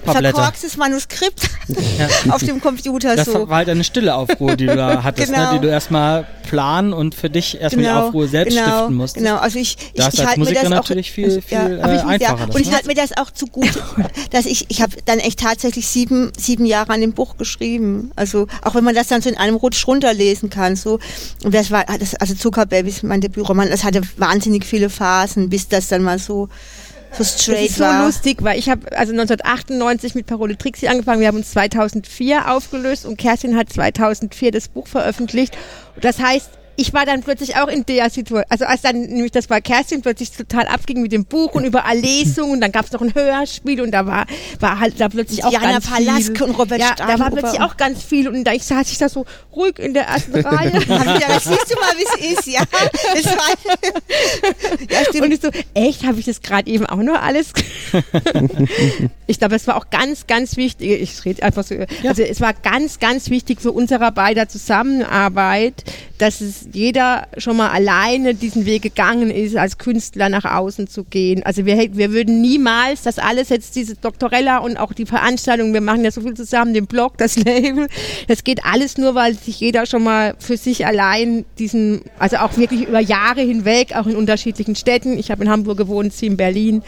[0.04, 1.48] paar verkorkstes Manuskript
[2.28, 3.48] auf dem Computer Das so.
[3.48, 5.52] war halt eine stille Aufruhr, die du da hattest, Genau.
[5.52, 5.58] ne?
[5.58, 9.24] die du erstmal planen und für dich erstmal die Aufruhr selbst genau, stiften musstest.
[9.24, 12.02] Genau, also ich, ich, ich halte mir das auch, natürlich viel, viel ja, äh, ich,
[12.02, 12.38] einfacher.
[12.40, 12.74] Ja, das, und ich ne?
[12.74, 13.82] halte mir das auch zugute,
[14.30, 18.10] dass ich, ich habe dann echt tatsächlich sieben, sieben Jahre an dem Buch geschrieben.
[18.14, 20.98] Also auch wenn man das dann so in einem Rutsch runterlesen kann, so.
[21.42, 25.88] Und das war, das, also Zuckerbabys, mein Debütroman, das hatte wahnsinnig viele Phasen, bis das
[25.88, 26.48] dann mal so,
[27.14, 28.04] so Das straight ist so war.
[28.06, 31.20] lustig, weil ich habe also 1998 mit Parole Trixie angefangen.
[31.20, 35.56] Wir haben uns 2004 aufgelöst und Kerstin hat 2004 das Buch veröffentlicht.
[36.00, 39.50] Das heißt, ich war dann plötzlich auch in der Situation, also als dann nämlich das
[39.50, 42.92] war Kerstin plötzlich total abging mit dem Buch und überall Lesungen und dann gab es
[42.92, 44.26] noch ein Hörspiel und da war
[44.60, 46.42] war halt da plötzlich auch Diana ganz Palaske viel.
[46.42, 49.08] und Robert ja, da war plötzlich auch ganz viel und da ich saß ich da
[49.08, 50.72] so ruhig in der ersten Reihe.
[50.86, 52.62] Ja, das siehst du mal, wie es ist, ja.
[53.14, 55.24] Das war, ja, stimmt.
[55.24, 57.52] Und ich so, echt, habe ich das gerade eben auch noch alles?
[59.26, 61.02] ich glaube, es war auch ganz, ganz wichtig.
[61.02, 61.74] Ich rede einfach so.
[62.06, 65.84] Also es war ganz, ganz wichtig für unsere beider Zusammenarbeit,
[66.18, 71.04] dass es jeder schon mal alleine diesen Weg gegangen ist, als Künstler nach außen zu
[71.04, 71.42] gehen.
[71.44, 75.80] Also wir, wir würden niemals das alles jetzt, diese Doktorella und auch die Veranstaltung, wir
[75.80, 77.88] machen ja so viel zusammen, den Blog, das Label,
[78.28, 82.56] das geht alles nur, weil sich jeder schon mal für sich allein diesen, also auch
[82.56, 86.36] wirklich über Jahre hinweg, auch in unterschiedlichen Städten, ich habe in Hamburg gewohnt, sie in
[86.36, 86.82] Berlin,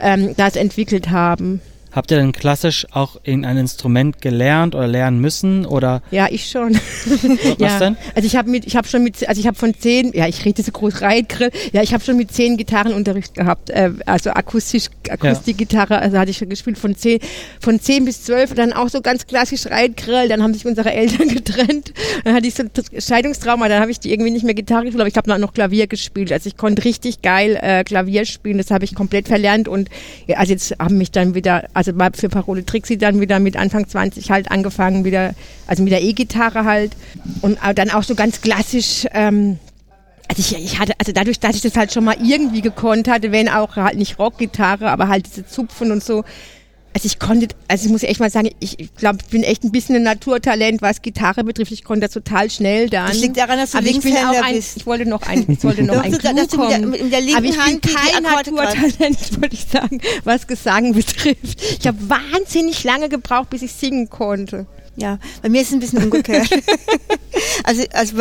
[0.00, 1.60] ähm, das entwickelt haben.
[1.92, 6.74] Habt ihr denn klassisch auch irgendein Instrument gelernt oder lernen müssen oder Ja, ich schon.
[7.54, 7.78] was ja.
[7.78, 7.96] denn?
[8.14, 10.44] Also ich habe mit, ich habe schon mit, also ich habe von zehn, ja, ich
[10.44, 14.86] rede so groß reingrill, ja, ich habe schon mit zehn Gitarrenunterricht gehabt, äh, also akustisch,
[15.08, 17.20] Akustikgitarre, also hatte ich schon gespielt von zehn,
[17.60, 21.28] von zehn bis zwölf, dann auch so ganz klassisch reingrill, dann haben sich unsere Eltern
[21.34, 21.92] getrennt,
[22.24, 25.00] dann hatte ich so ein Scheidungstrauma, dann habe ich die irgendwie nicht mehr Gitarre gespielt,
[25.00, 28.56] aber ich habe noch, noch Klavier gespielt, also ich konnte richtig geil äh, Klavier spielen,
[28.56, 29.90] das habe ich komplett verlernt und
[30.26, 33.56] ja, also jetzt haben mich dann wieder, also mal für Parole Trixie dann wieder mit
[33.56, 35.34] Anfang 20 halt angefangen wieder,
[35.66, 36.92] also mit der E-Gitarre halt
[37.40, 39.58] und äh, dann auch so ganz klassisch, ähm,
[40.28, 43.32] also ich, ich hatte, also dadurch, dass ich das halt schon mal irgendwie gekonnt hatte,
[43.32, 46.24] wenn auch halt nicht Rockgitarre, aber halt diese Zupfen und so.
[46.94, 49.72] Also ich konnte, also ich muss echt mal sagen, ich, glaube, ich bin echt ein
[49.72, 51.72] bisschen ein Naturtalent, was Gitarre betrifft.
[51.72, 53.08] Ich konnte das total schnell dann.
[53.08, 54.76] Das liegt daran, dass du aber ich bin auch ein, bist.
[54.76, 56.90] Ich wollte noch ein, ich wollte noch ein Clou du mit der- kommen.
[56.90, 61.62] mit der linken aber ich Hand bin kein Naturtalent, würde ich sagen, was Gesang betrifft.
[61.78, 64.66] Ich habe wahnsinnig lange gebraucht, bis ich singen konnte.
[64.96, 66.50] Ja, bei mir ist es ein bisschen umgekehrt.
[67.64, 68.16] also, also,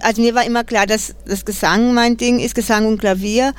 [0.00, 3.52] also mir war immer klar, dass das Gesang mein Ding ist, Gesang und Klavier.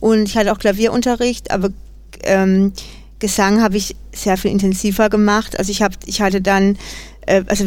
[0.00, 1.68] Und ich hatte auch Klavierunterricht, aber
[2.22, 2.72] ähm,
[3.18, 5.58] Gesang habe ich sehr viel intensiver gemacht.
[5.58, 6.76] Also ich habe, ich hatte dann,
[7.26, 7.64] äh, also,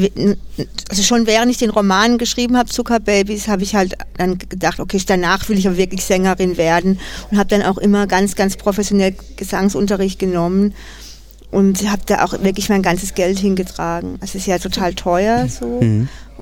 [0.90, 5.02] also schon während ich den Roman geschrieben habe, Zuckerbabys, habe ich halt dann gedacht, okay,
[5.06, 9.16] danach will ich aber wirklich Sängerin werden und habe dann auch immer ganz, ganz professionell
[9.36, 10.74] Gesangsunterricht genommen
[11.52, 14.18] und habe da auch wirklich mein ganzes Geld hingetragen.
[14.22, 15.80] Es ist ja total teuer so.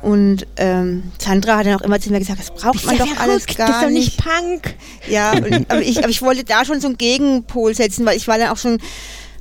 [0.01, 3.17] Und ähm, Sandra hat dann auch immer zu mir gesagt, das braucht man ja doch
[3.17, 4.05] alles gar das ist doch nicht.
[4.05, 4.75] nicht Punk.
[5.09, 8.27] Ja, und, aber, ich, aber ich wollte da schon so einen Gegenpol setzen, weil ich
[8.27, 8.79] war dann auch schon,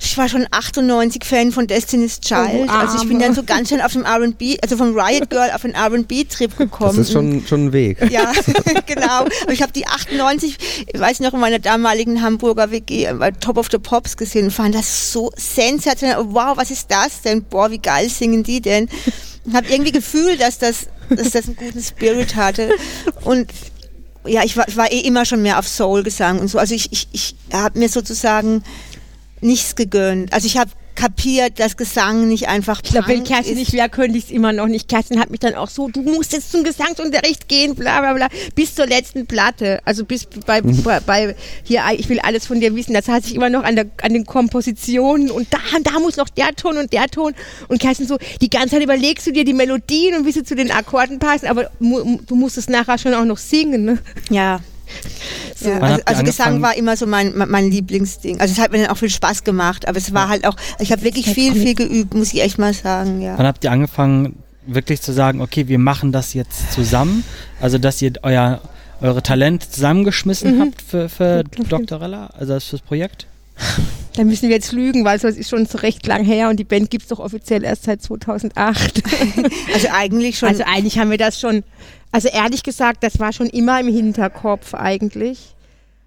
[0.01, 2.69] ich war schon 98 Fan von Destiny's Child.
[2.69, 5.51] Oh, also ich bin dann so ganz schön auf dem R&B, also vom Riot Girl
[5.53, 6.97] auf den R&B-Trip gekommen.
[6.97, 7.99] Das ist schon, schon ein Weg.
[8.11, 8.33] Ja,
[8.87, 9.27] genau.
[9.43, 13.59] Aber ich habe die 98, ich weiß noch, in meiner damaligen Hamburger WG bei Top
[13.59, 16.19] of the Pops gesehen und fand das so sensationell.
[16.29, 17.43] Wow, was ist das denn?
[17.45, 18.89] Boah, wie geil singen die denn?
[19.53, 22.71] Habe irgendwie gefühlt, dass das, dass das einen guten Spirit hatte.
[23.25, 23.53] Und
[24.27, 26.59] ja, ich war, war eh immer schon mehr auf Soul-Gesang und so.
[26.59, 28.63] Also ich, ich, ich habe mir sozusagen
[29.41, 30.33] nichts gegönnt.
[30.33, 34.19] Also ich habe kapiert, dass Gesang nicht einfach Ich glaube, wenn Kerstin nicht wäre, könnte
[34.19, 34.89] ich es immer noch nicht.
[34.89, 38.29] Kerstin hat mich dann auch so, du musst jetzt zum Gesangsunterricht gehen, bla bla bla,
[38.57, 39.81] bis zur letzten Platte.
[39.85, 42.95] Also bis bei, bei, bei hier, ich will alles von dir wissen.
[42.95, 46.29] Das heißt ich immer noch an, der, an den Kompositionen und da, da muss noch
[46.29, 47.33] der Ton und der Ton.
[47.69, 50.57] Und Kerstin so, die ganze Zeit überlegst du dir die Melodien und wie sie zu
[50.57, 53.85] den Akkorden passen, aber mu, du musst es nachher schon auch noch singen.
[53.85, 53.99] Ne?
[54.31, 54.61] Ja.
[55.57, 55.69] So.
[55.71, 58.41] Ja, also, habt ihr also Gesang war immer so mein, mein, Lieblingsding.
[58.41, 60.93] Also es hat mir dann auch viel Spaß gemacht, aber es war halt auch, ich
[60.93, 63.37] habe wirklich viel, viel geübt, muss ich echt mal sagen, ja.
[63.37, 67.25] Wann habt ihr angefangen, wirklich zu sagen, okay, wir machen das jetzt zusammen?
[67.61, 68.61] Also, dass ihr euer,
[69.01, 70.61] eure Talente zusammengeschmissen Mhm.
[70.61, 73.27] habt für, für Doktorella, also das fürs Projekt?
[74.15, 76.65] Da müssen wir jetzt lügen, weil es ist schon so recht lang her und die
[76.65, 79.03] Band gibt es doch offiziell erst seit 2008.
[79.75, 81.63] Also eigentlich schon, Also eigentlich haben wir das schon,
[82.13, 85.55] also ehrlich gesagt, das war schon immer im Hinterkopf eigentlich.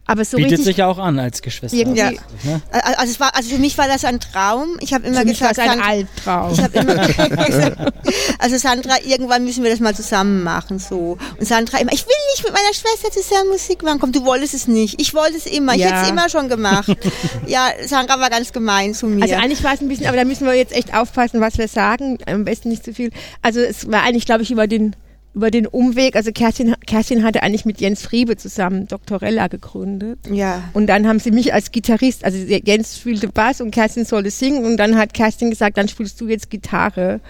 [0.07, 1.77] Aber so Bietet sich ja auch an als Geschwister.
[1.77, 2.09] irgendwie, Ja.
[2.43, 2.61] Ne?
[2.71, 4.75] Also, also, es war, also für mich war das ein Traum.
[4.81, 6.53] Ich habe immer für mich war gesagt, es ein Sandra- Albtraum.
[6.53, 7.93] ich habe immer gesagt,
[8.39, 11.17] also Sandra, irgendwann müssen wir das mal zusammen machen, so.
[11.39, 13.99] Und Sandra immer, ich will nicht mit meiner Schwester zusammen Musik machen.
[13.99, 14.99] Komm, du wolltest es nicht.
[14.99, 15.75] Ich wollte es immer.
[15.75, 15.89] Ich Ja.
[15.91, 16.91] hätte es immer schon gemacht.
[17.47, 19.21] ja, Sandra war ganz gemein zu mir.
[19.21, 21.67] Also eigentlich war es ein bisschen, aber da müssen wir jetzt echt aufpassen, was wir
[21.69, 22.17] sagen.
[22.25, 23.11] Am besten nicht zu viel.
[23.43, 24.95] Also es war eigentlich, glaube ich, über den
[25.33, 26.15] über den Umweg.
[26.15, 30.19] Also Kerstin, Kerstin hatte eigentlich mit Jens Friebe zusammen Doktorella gegründet.
[30.29, 30.63] ja.
[30.73, 34.65] Und dann haben sie mich als Gitarrist, also Jens spielte Bass und Kerstin sollte singen
[34.65, 37.21] und dann hat Kerstin gesagt, dann spielst du jetzt Gitarre.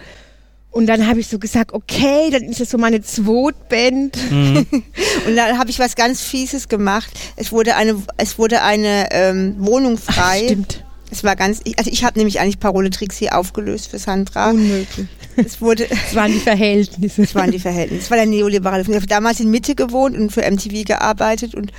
[0.72, 4.16] Und dann habe ich so gesagt, okay, dann ist das so meine Zwotband.
[4.30, 7.10] Und dann habe ich was ganz Fieses gemacht.
[7.36, 10.44] Es wurde eine, es wurde eine ähm, Wohnung frei.
[10.46, 10.82] Stimmt.
[11.12, 14.50] Es war ganz, ich- also ich habe nämlich eigentlich Parole Trixie aufgelöst für Sandra.
[14.50, 15.06] Unmöglich.
[15.36, 17.22] Es wurde, Das waren die Verhältnisse.
[17.22, 18.02] das waren die Verhältnisse.
[18.04, 18.82] Es war der neoliberale.
[18.82, 21.70] Ich habe damals in Mitte gewohnt und für MTV gearbeitet und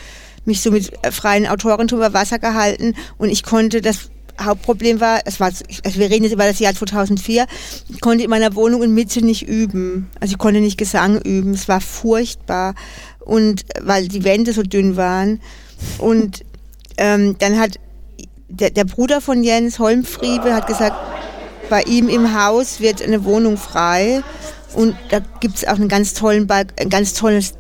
[0.46, 4.10] mich so mit freien Autorentum über Wasser gehalten und ich konnte das
[4.42, 5.48] Hauptproblem war, es war,
[5.86, 7.46] also wir reden jetzt über das Jahr 2004,
[7.90, 10.10] ich konnte in meiner Wohnung in Mitte nicht üben.
[10.20, 11.54] Also ich konnte nicht Gesang üben.
[11.54, 12.74] Es war furchtbar.
[13.20, 15.40] Und weil die Wände so dünn waren.
[16.00, 16.44] Und
[16.98, 17.80] ähm, dann hat
[18.60, 20.96] der, der Bruder von Jens, Holmfriebe, hat gesagt,
[21.70, 24.22] bei ihm im Haus wird eine Wohnung frei.
[24.74, 27.54] Und da gibt es auch einen ganz tollen, einen ganz tolles,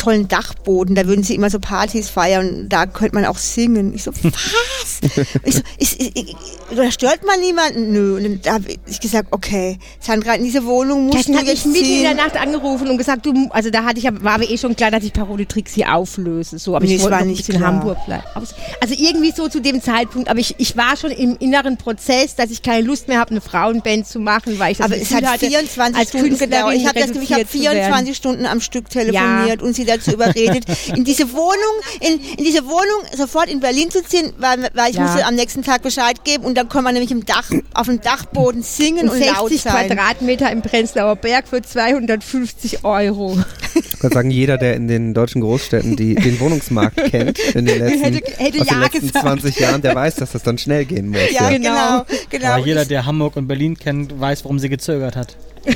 [0.00, 0.94] tollen Dachboden.
[0.94, 3.92] Da würden sie immer so Partys feiern da könnte man auch singen.
[3.94, 5.00] Ich so, was?
[5.44, 6.36] ich so, ist, ist, ist,
[6.74, 7.92] da stört man niemanden?
[7.92, 8.16] Nö.
[8.16, 11.66] Und dann habe ich gesagt, okay, Sandra, in diese Wohnung musst Kerstin du hat jetzt
[11.66, 12.14] mitten in der.
[12.14, 15.04] Nacht angerufen und gesagt, du, also da hatte ich, war aber eh schon klar, dass
[15.04, 17.64] ich Parole Trixie auflöse, so, aber Nee, ich es wollte war nicht in.
[17.64, 18.24] Hamburg bleiben.
[18.34, 22.50] Also irgendwie so zu dem Zeitpunkt, aber ich, ich war schon im inneren Prozess, dass
[22.50, 25.16] ich keine Lust mehr habe, eine Frauenband zu machen, weil ich das Aber es Gefühl
[25.26, 26.28] hat hatte, 24 als Stunden.
[26.28, 27.84] Künstlerin Ich habe das Gefühl, ich habe reduziert zu werden.
[27.84, 30.64] 24 Stunden am Stück telefoniert und sie dazu überredet,
[30.96, 34.96] in diese Wohnung, in, in diese Wohnung sofort in Berlin zu ziehen, weil, weil ich
[34.96, 35.02] Ja.
[35.02, 38.00] musste am nächsten Tag Bescheid geben und dann kann man nämlich im Dach, auf dem
[38.00, 39.86] Dachboden singen Und und, laut 60 sein.
[39.88, 43.38] Quadratmeter im Prenzlauer Berg für 250 Euro.
[43.74, 47.78] Ich kann sagen, jeder, der in den deutschen Großstädten die, den Wohnungsmarkt kennt, in den
[47.78, 49.24] letzten, Hätte- hätte aus den ja letzten gesagt.
[49.24, 51.20] 20 Jahren, der weiß, dass das dann schnell gehen muss.
[51.32, 51.56] Ja, Ja.
[51.56, 52.46] genau, Genau.
[52.52, 55.36] Aber jeder, der Hamburg und Berlin kennt, weiß, warum sie gezögert hat.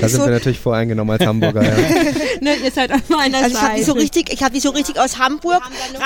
[0.00, 1.62] Da sind So- wir natürlich voreingenommen als Hamburger.
[1.62, 1.70] Ja.
[2.40, 3.84] ne, ihr seid auf meiner Also ich habe die Seite.
[3.84, 5.62] so richtig, ich habe die so richtig aus Hamburg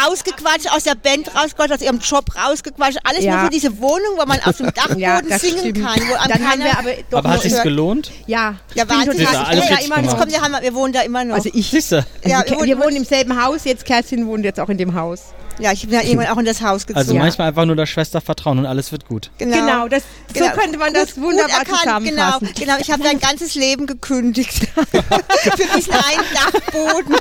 [0.07, 3.35] rausgequatscht, aus der Band rausgequatscht, aus ihrem Job rausgequatscht, alles Ja.
[3.37, 5.83] nur für diese Wohnung, wo man auf dem Dachboden ja, singen stimmt.
[5.85, 8.11] kann, Dann haben wir aber doch Aber hat sich's gelohnt?
[8.27, 10.17] ja, ja, ich bin Wahnsinn, total- Siehst du, ich alles bin ja richtig immer das
[10.17, 11.35] kommt, wir, haben, wir wohnen da immer noch.
[11.37, 12.05] Also ich, Siehst du?
[12.25, 15.21] ja, wir, wir wohnen im selben Haus, jetzt Kerstin wohnt jetzt auch in dem Haus.
[15.61, 16.99] Ja, ich bin ja irgendwann auch in das Haus gezogen.
[16.99, 17.21] Also Ja.
[17.21, 19.31] manchmal einfach nur der Schwester vertrauen und alles wird gut.
[19.39, 20.03] Genau, das,
[20.35, 22.49] so könnte man das Gut- wunderbar gut erkannt, Genau, zusammenfassen.
[22.59, 22.75] genau.
[22.81, 24.69] Ich habe dein ganzes Leben gekündigt.
[24.77, 27.17] Für diesen einen Dachboden,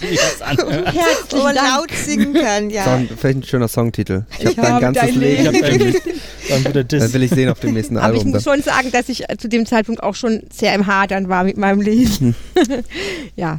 [0.00, 0.94] Wie das anhört.
[1.30, 2.70] wo man laut singen kann.
[2.70, 2.84] Ja.
[2.84, 4.24] Song, vielleicht ein schöner Songtitel.
[4.38, 5.40] Ich, Ich habe dein habe ganzes dein Leben.
[5.42, 6.02] Ich hab gekündigt.
[6.92, 8.32] dann will ich sehen auf dem nächsten Aber ich Album.
[8.32, 8.54] muss Dann.
[8.54, 11.80] schon sagen, dass ich zu dem Zeitpunkt auch schon sehr im Hadern war mit meinem
[11.80, 12.34] Leben.
[13.36, 13.58] ja.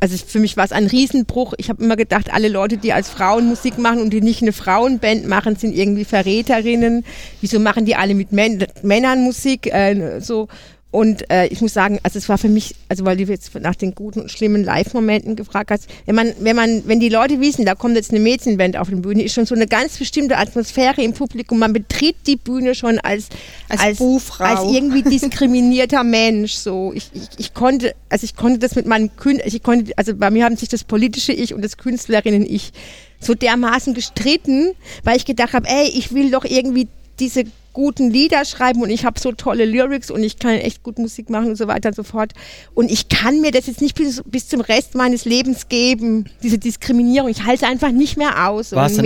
[0.00, 1.54] Also für mich war es ein Riesenbruch.
[1.56, 4.52] Ich habe immer gedacht, alle Leute, die als Frauen Musik machen und die nicht eine
[4.52, 7.04] Frauenband machen, sind irgendwie Verräterinnen.
[7.40, 9.72] Wieso machen die alle mit Män Männern Musik?
[9.72, 10.48] Äh, so.
[10.92, 13.74] Und äh, ich muss sagen, also es war für mich, also weil du jetzt nach
[13.74, 17.66] den guten und schlimmen Live-Momenten gefragt hast, wenn man, wenn man, wenn die Leute wissen,
[17.66, 21.02] da kommt jetzt eine Mädchenband auf die Bühne, ist schon so eine ganz bestimmte Atmosphäre
[21.02, 21.58] im Publikum.
[21.58, 23.28] Man betritt die Bühne schon als
[23.68, 24.44] Als Buhfrau.
[24.44, 26.54] als irgendwie diskriminierter Mensch.
[26.54, 30.14] So, ich, ich, ich konnte, also ich konnte das mit meinem Kün ich konnte, also
[30.14, 32.72] bei mir haben sich das politische Ich und das Künstlerinnen-Ich
[33.20, 34.72] so dermaßen gestritten,
[35.02, 37.44] weil ich gedacht habe, ey, ich will doch irgendwie diese
[37.76, 41.28] guten Lieder schreiben und ich habe so tolle Lyrics und ich kann echt gut Musik
[41.28, 42.32] machen und so weiter und so fort.
[42.72, 46.56] Und ich kann mir das jetzt nicht bis, bis zum Rest meines Lebens geben, diese
[46.56, 47.28] Diskriminierung.
[47.28, 48.72] Ich halte es einfach nicht mehr aus.
[48.72, 48.96] War es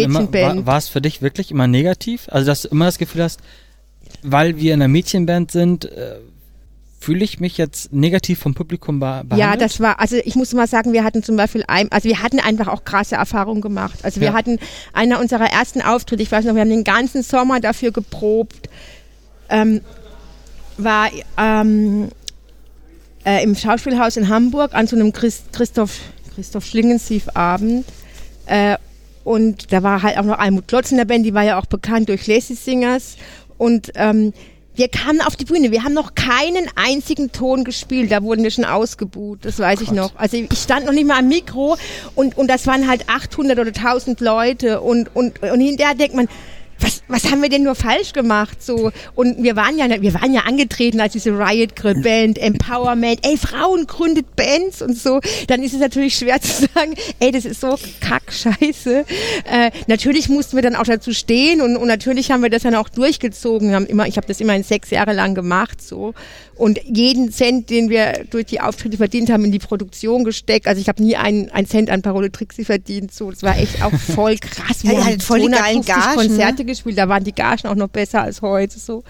[0.66, 2.28] war, für dich wirklich immer negativ?
[2.30, 3.40] Also dass du immer das Gefühl hast,
[4.22, 6.20] weil wir in einer Mädchenband sind, äh,
[7.00, 9.38] fühle ich mich jetzt negativ vom Publikum be behandelt?
[9.40, 12.22] Ja, das war, also ich muss mal sagen, wir hatten zum Beispiel ein, also wir
[12.22, 14.00] hatten einfach auch krasse Erfahrungen gemacht.
[14.02, 14.34] Also wir Ja.
[14.34, 14.58] hatten
[14.92, 18.68] einer unserer ersten Auftritte, ich weiß noch, wir haben den ganzen Sommer dafür geprobt,
[19.48, 19.80] ähm,
[20.76, 22.10] war ähm,
[23.24, 25.98] äh, im Schauspielhaus in Hamburg an so einem Christ, Christoph,
[26.34, 27.86] Christoph Schlingensief-Abend.
[28.46, 28.76] Äh,
[29.24, 31.66] und da war halt auch noch Almut Klotz in der Band, die war ja auch
[31.66, 33.16] bekannt durch Lazy Singers.
[33.58, 34.32] Und ähm,
[34.74, 38.50] wir kamen auf die Bühne, wir haben noch keinen einzigen Ton gespielt, da wurden wir
[38.50, 40.12] schon ausgebuht, das weiß ich noch.
[40.16, 41.76] Also ich stand noch nicht mal am Mikro
[42.14, 44.80] und, und das waren halt 800 oder 1000 Leute.
[44.80, 46.28] Und, und, und hinterher denkt man,
[46.80, 48.62] was, was haben wir denn nur falsch gemacht?
[48.62, 53.20] So, und wir waren ja, wir waren ja angetreten als diese Riot Grip Band, Empowerment,
[53.22, 55.20] ey, Frauen gründet Bands und so.
[55.48, 59.04] Dann ist es natürlich schwer zu sagen, ey, das ist so kackscheiße.
[59.50, 62.74] Äh, natürlich mussten wir dann auch dazu stehen und, und natürlich haben wir das dann
[62.74, 63.74] auch durchgezogen.
[63.74, 66.14] Haben immer, ich habe das immerhin sechs Jahre lang gemacht, so.
[66.60, 70.66] Und jeden Cent, den wir durch die Auftritte verdient haben, in die Produktion gesteckt.
[70.66, 73.14] Also ich habe nie einen, einen Cent an Parole Trixie verdient.
[73.14, 74.82] So, das war echt auch voll krass.
[74.82, 76.64] ja, ihr hattet voll die geilen Gagen, Konzerte ne?
[76.66, 78.78] gespielt, da waren die Gagen auch noch besser als heute.
[78.78, 79.04] So.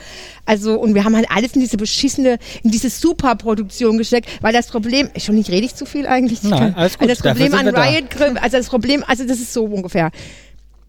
[0.46, 4.68] Also, und wir haben halt alles in diese beschissene, in diese Superproduktion gesteckt, weil das
[4.68, 6.44] Problem, schon nicht rede ich zu viel eigentlich.
[6.44, 7.76] Nein, alles gut, Also das Problem an wir.
[7.76, 10.12] Riot Grip, also das Problem, also das ist so ungefähr.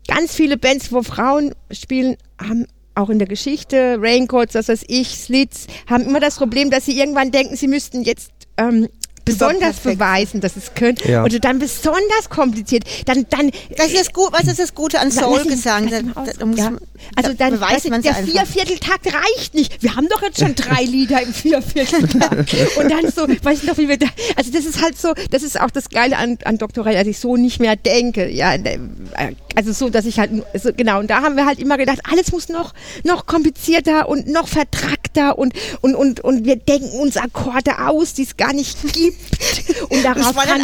[0.07, 5.09] Ganz viele Bands, wo Frauen spielen, haben auch in der Geschichte, Raincoats, das weiß ich,
[5.09, 8.87] Slits, haben immer das Problem, dass sie irgendwann denken, sie müssten jetzt ähm,
[9.39, 9.99] besonders perfekt.
[9.99, 10.97] beweisen, dass es können.
[11.05, 11.23] Ja.
[11.23, 12.83] Oder dann besonders kompliziert.
[13.05, 15.87] Dann, dann Das ist Gut, was ist das Gute an Soul-Gesang?
[15.89, 16.01] Ja.
[16.71, 16.79] man-
[17.15, 18.31] Also da dann beweist man's der einfach.
[18.31, 19.81] Viervierteltakt reicht nicht.
[19.81, 22.53] Wir haben doch jetzt schon drei Lieder im Viervierteltakt.
[22.77, 25.43] Und dann so, weiß ich noch, wie wir da, also das ist halt so, das
[25.43, 28.29] ist auch das Geile an, an Doktorell, dass ich so nicht mehr denke.
[28.29, 28.77] Ja, äh,
[29.55, 32.31] also so, dass ich halt, so, genau, und da haben wir halt immer gedacht, alles
[32.31, 32.73] muss noch,
[33.03, 38.23] noch komplizierter und noch vertrackter und, und, und, und wir denken uns Akkorde aus, die
[38.23, 39.17] es gar nicht gibt.
[39.89, 40.61] Und darauf kann.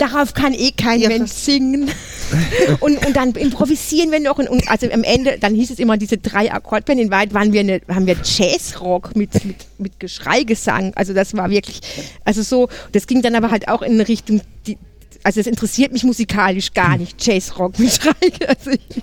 [0.00, 1.90] Darauf kann eh kein Ja, Mensch singen.
[2.80, 4.38] und, und dann improvisieren wir noch.
[4.38, 7.00] Und, und also am Ende, dann hieß es immer diese drei Akkordband.
[7.00, 10.92] In Wahrheit waren wir eine, haben wir Jazzrock mit, mit, mit Geschreigesang.
[10.94, 11.80] Also das war wirklich,
[12.24, 14.78] also so, das ging dann aber halt auch in eine Richtung, die,
[15.22, 18.12] also es interessiert mich musikalisch gar nicht, Jazzrock mit Schrei.
[18.48, 19.02] Also, ich,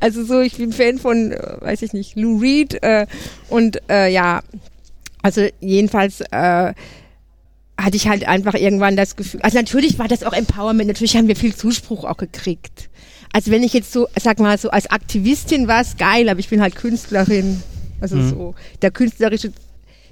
[0.00, 3.06] also so, ich bin Fan von, äh, weiß ich nicht, Lou Reed äh,
[3.48, 4.42] und äh, ja,
[5.22, 6.74] also jedenfalls äh,
[7.76, 11.28] hatte ich halt einfach irgendwann das Gefühl, also natürlich war das auch Empowerment, natürlich haben
[11.28, 12.88] wir viel Zuspruch auch gekriegt.
[13.32, 16.48] Also wenn ich jetzt so, sag mal so, als Aktivistin war es geil, aber ich
[16.48, 17.62] bin halt Künstlerin.
[18.00, 19.52] Also so, der künstlerische,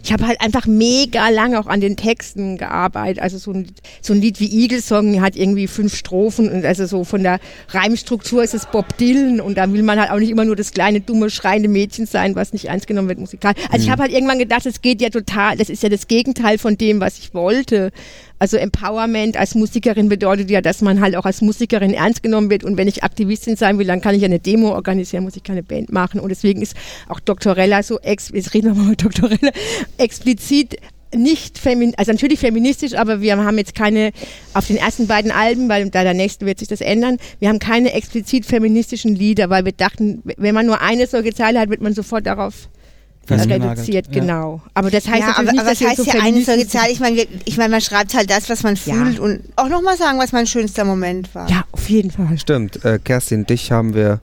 [0.03, 3.22] ich habe halt einfach mega lange auch an den Texten gearbeitet.
[3.22, 3.68] Also so ein,
[4.00, 7.38] so ein Lied wie Eagle Song hat irgendwie fünf Strophen und also so von der
[7.68, 10.72] Reimstruktur ist es Bob Dylan und da will man halt auch nicht immer nur das
[10.72, 13.55] kleine, dumme, schreiende Mädchen sein, was nicht ernst genommen wird musikal.
[13.70, 16.59] Also ich habe halt irgendwann gedacht, es geht ja total, das ist ja das Gegenteil
[16.59, 17.92] von dem, was ich wollte.
[18.43, 22.64] Also Empowerment als Musikerin bedeutet ja, dass man halt auch als Musikerin ernst genommen wird
[22.64, 25.62] und wenn ich Aktivistin sein will, dann kann ich eine Demo organisieren, muss ich keine
[25.62, 26.74] Band machen und deswegen ist
[27.09, 29.53] auch Doktorella so, jetzt reden wir mal mit Doktorella,
[29.97, 30.74] explizit
[31.14, 34.11] nicht femin also natürlich feministisch, aber wir haben jetzt keine,
[34.55, 37.61] auf den ersten beiden Alben, weil bei der nächsten wird sich das ändern, wir haben
[37.61, 41.80] keine explizit feministischen Lieder, weil wir dachten, wenn man nur eine solche Zeile hat, wird
[41.80, 42.68] man sofort darauf.
[43.31, 44.20] Reduziert, Ja.
[44.20, 44.61] genau.
[44.75, 46.91] Aber das heißt ja, natürlich aber, nicht, aber dass heißt so ja eine solche Zahl?
[46.91, 48.95] Ich meine, wir- ich meine, man schreibt halt das, was man Ja.
[48.95, 51.49] fühlt und auch nochmal sagen, was mein schönster Moment war.
[51.49, 52.39] Ja, auf jeden Fall.
[52.39, 54.20] Stimmt, äh, Kerstin, dich haben wir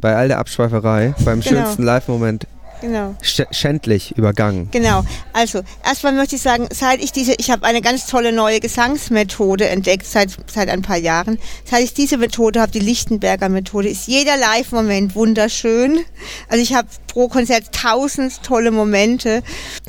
[0.00, 1.62] bei all der Abschweiferei beim Genau.
[1.64, 2.46] schönsten Live-Moment
[2.80, 3.14] Genau.
[3.22, 4.68] sch schändlich übergangen.
[4.70, 5.04] Genau.
[5.32, 9.68] Also, erstmal möchte ich sagen, seit ich diese, ich habe eine ganz tolle neue Gesangsmethode
[9.68, 11.38] entdeckt seit, seit ein paar Jahren.
[11.64, 16.00] Seit ich diese Methode habe, die Lichtenberger Methode, ist jeder Live-Moment wunderschön.
[16.48, 19.42] Also ich habe pro Konzert tausend tolle Momente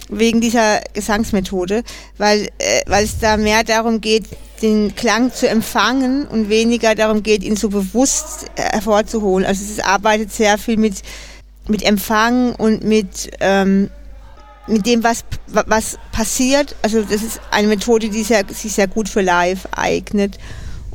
[0.09, 1.83] wegen dieser Gesangsmethode,
[2.17, 4.25] weil, äh, weil es da mehr darum geht,
[4.61, 9.45] den Klang zu empfangen und weniger darum geht, ihn so bewusst äh, hervorzuholen.
[9.45, 11.01] Also es arbeitet sehr viel mit
[11.69, 13.89] mit Empfang und mit, ähm,
[14.67, 16.75] mit dem, was, was passiert.
[16.81, 20.37] Also das ist eine Methode, die sehr, sich sehr gut für live eignet.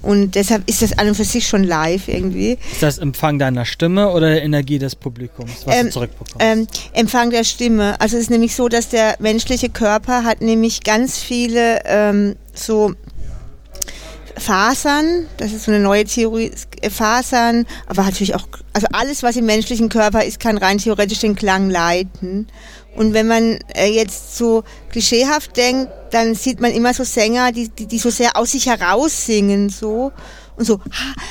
[0.03, 2.59] Und deshalb ist das an und für sich schon live irgendwie.
[2.73, 6.37] Ist das Empfang deiner Stimme oder der Energie des Publikums, was Ähm, du zurückbekommst?
[6.41, 7.99] Ähm, Empfang der Stimme.
[8.01, 12.93] Also es ist nämlich so, dass der menschliche Körper hat nämlich ganz viele ähm, so
[14.37, 19.37] Fasern, das ist so eine neue Theorie, äh, Fasern, aber natürlich auch, also alles, was
[19.37, 22.49] im menschlichen Körper ist, kann rein theoretisch den Klang leiten.
[22.97, 27.69] Und wenn man äh, jetzt so klischeehaft denkt, dann sieht man immer so Sänger, die,
[27.69, 30.13] die, die so sehr aus sich heraus singen, so
[30.57, 30.81] und so.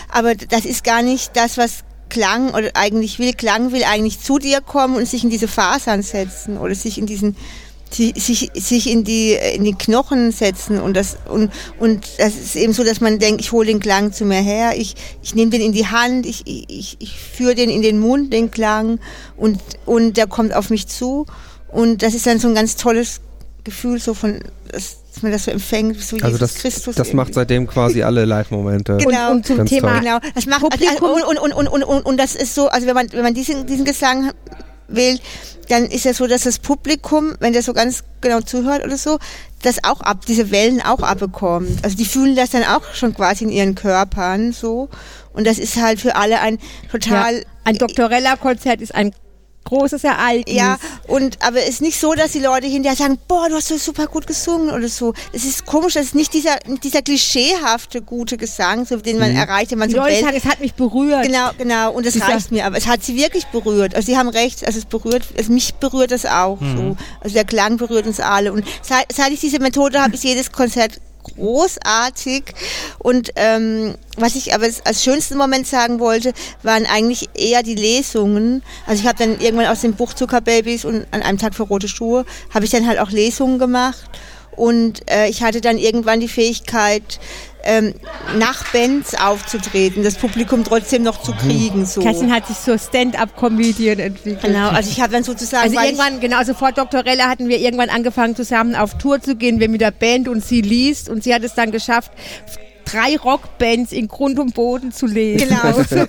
[0.10, 3.34] Aber das ist gar nicht das, was Klang oder eigentlich will.
[3.34, 7.06] Klang will eigentlich zu dir kommen und sich in diese Fasern setzen oder sich in
[7.06, 7.36] diesen
[7.94, 12.56] si- sich, sich in die in die Knochen setzen und das und und das ist
[12.56, 15.52] eben so, dass man denkt, ich hole den Klang zu mir her, ich ich nehme
[15.52, 19.00] den in die Hand, ich ich, ich führe den in den Mund den Klang
[19.38, 21.26] und und der kommt auf mich zu
[21.72, 23.22] und das ist dann so ein ganz tolles
[23.64, 24.40] Gefühl so von
[24.72, 26.96] dass dass man das so empfängt, so Also Jesus das, Christus.
[26.96, 27.34] das macht irgendwie.
[27.36, 28.98] seitdem quasi alle Live-Momente.
[28.98, 29.30] Genau.
[29.30, 30.00] Und, und zum Thema toll.
[30.00, 32.96] Genau, das macht also, und, und, und, und, und, und das ist so, also wenn
[32.96, 34.32] man, wenn man diesen, diesen Gesang
[34.88, 35.22] wählt,
[35.70, 39.18] dann ist ja so, dass das Publikum, wenn der so ganz genau zuhört oder so,
[39.62, 41.84] das auch ab, diese Wellen auch abbekommt.
[41.84, 44.90] Also die fühlen das dann auch schon quasi in ihren Körpern so.
[45.32, 46.60] Und das ist halt für alle ein
[46.92, 49.14] total Ein Doktorella-Konzert ist ein
[49.66, 50.56] großes Ereignis.
[50.56, 53.68] Ja, und aber es ist nicht so, dass die Leute hinterher sagen, boah, du hast
[53.68, 55.14] so super gut gesungen oder so.
[55.32, 59.38] Es ist komisch, das ist nicht dieser, dieser klischeehafte gute Gesang, so, den man Mhm.
[59.38, 61.24] erreicht, wenn man Die so Leute sagen, es hat mich berührt.
[61.26, 61.92] Genau, genau.
[61.92, 62.66] Und das Dieser- reicht mir.
[62.66, 63.96] Aber es hat sie wirklich berührt.
[63.96, 66.96] Also sie haben recht, also es berührt, also mich berührt das auch so.
[67.22, 68.54] Also der Klang berührt uns alle.
[68.54, 72.44] Und seit, seit ich diese Methode habe, ist jedes Konzert großartig.
[73.00, 78.64] Und ähm, was ich aber als schönsten Moment sagen wollte, waren eigentlich eher die Lesungen.
[78.86, 81.88] Also ich habe dann irgendwann aus dem Buch Zuckerbabys und an einem Tag für rote
[81.88, 84.10] Schuhe habe ich dann halt auch Lesungen gemacht.
[84.56, 87.20] Und äh, ich hatte dann irgendwann die Fähigkeit,
[87.64, 87.94] ähm,
[88.38, 91.86] nach Bands aufzutreten, das Publikum trotzdem noch zu kriegen.
[91.86, 92.02] So.
[92.02, 94.42] Kerstin hat sich zur Stand-up-Comedian entwickelt.
[94.42, 95.64] Genau, also ich habe dann sozusagen.
[95.64, 97.06] Also irgendwann, genau, also vor Dr.
[97.06, 100.44] Rella hatten wir irgendwann angefangen zusammen auf Tour zu gehen, wir mit der Band und
[100.44, 102.12] sie liest und sie hat es dann geschafft,
[102.86, 105.50] drei Rockbands in Grund und Boden zu lesen.
[105.50, 105.78] genau.
[105.78, 106.08] Musst du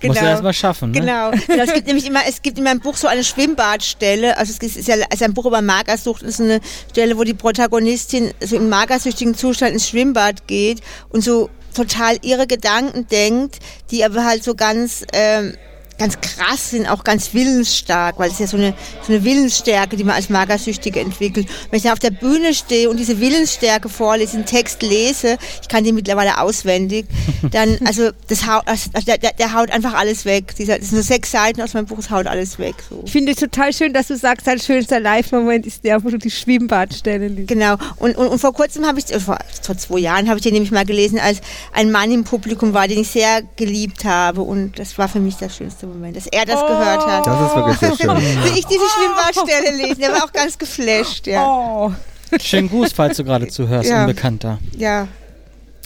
[0.00, 0.14] genau.
[0.20, 0.90] erst mal schaffen.
[0.90, 1.00] Ne?
[1.00, 1.30] Genau.
[1.32, 4.36] Ja, es gibt nämlich immer, es gibt in meinem Buch so eine Schwimmbadstelle.
[4.36, 6.22] Also es ist ja es ist ein Buch über Magersucht.
[6.22, 10.80] Es ist eine Stelle, wo die Protagonistin so im magersüchtigen Zustand ins Schwimmbad geht
[11.10, 13.58] und so total ihre Gedanken denkt,
[13.90, 15.54] die aber halt so ganz ähm,
[15.98, 20.04] ganz krass sind, auch ganz willensstark, weil es ja so eine, so eine Willensstärke, die
[20.04, 21.48] man als Magersüchtige entwickelt.
[21.70, 25.68] Wenn ich dann auf der Bühne stehe und diese Willensstärke vorlese, den Text lese, ich
[25.68, 27.06] kann den mittlerweile auswendig,
[27.50, 30.54] dann, also, das haut, also, der, der, der haut einfach alles weg.
[30.56, 32.74] Dieser, das sind so sechs Seiten aus meinem Buch, es haut alles weg.
[32.88, 33.02] So.
[33.04, 36.18] Ich finde es total schön, dass du sagst, dein schönster Live-Moment ist der, wo du
[36.18, 37.48] die Schwimmbadstelle liest.
[37.48, 37.76] Genau.
[37.96, 40.72] Und, und, und vor kurzem habe ich, vor, vor zwei Jahren habe ich den nämlich
[40.72, 41.40] mal gelesen, als
[41.72, 44.42] ein Mann im Publikum war, den ich sehr geliebt habe.
[44.42, 46.66] Und das war für mich der schönste Moment, dass er das Oh.
[46.66, 47.26] gehört hat.
[47.26, 48.16] Das ist wirklich sehr schön.
[48.44, 50.00] Will ich diese Schwimmbadstelle lesen?
[50.00, 51.44] Der war auch ganz geflasht, ja.
[51.46, 51.92] Oh.
[52.40, 54.00] Schönen Gruß, falls du gerade zuhörst, Ja.
[54.02, 54.58] Unbekannter.
[54.76, 55.08] Ja.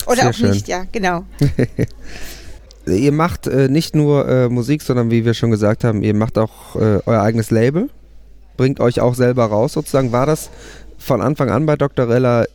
[0.06, 0.50] Oder Sehr auch schön.
[0.52, 1.24] nicht, ja, genau.
[2.86, 6.38] Ihr macht äh, nicht nur äh, Musik, sondern wie wir schon gesagt haben, ihr macht
[6.38, 7.90] auch äh, euer eigenes Label.
[8.56, 10.12] Bringt euch auch selber raus sozusagen.
[10.12, 10.50] War das
[11.02, 12.08] von Anfang an bei Dr.
[12.08, 12.46] Rella äh,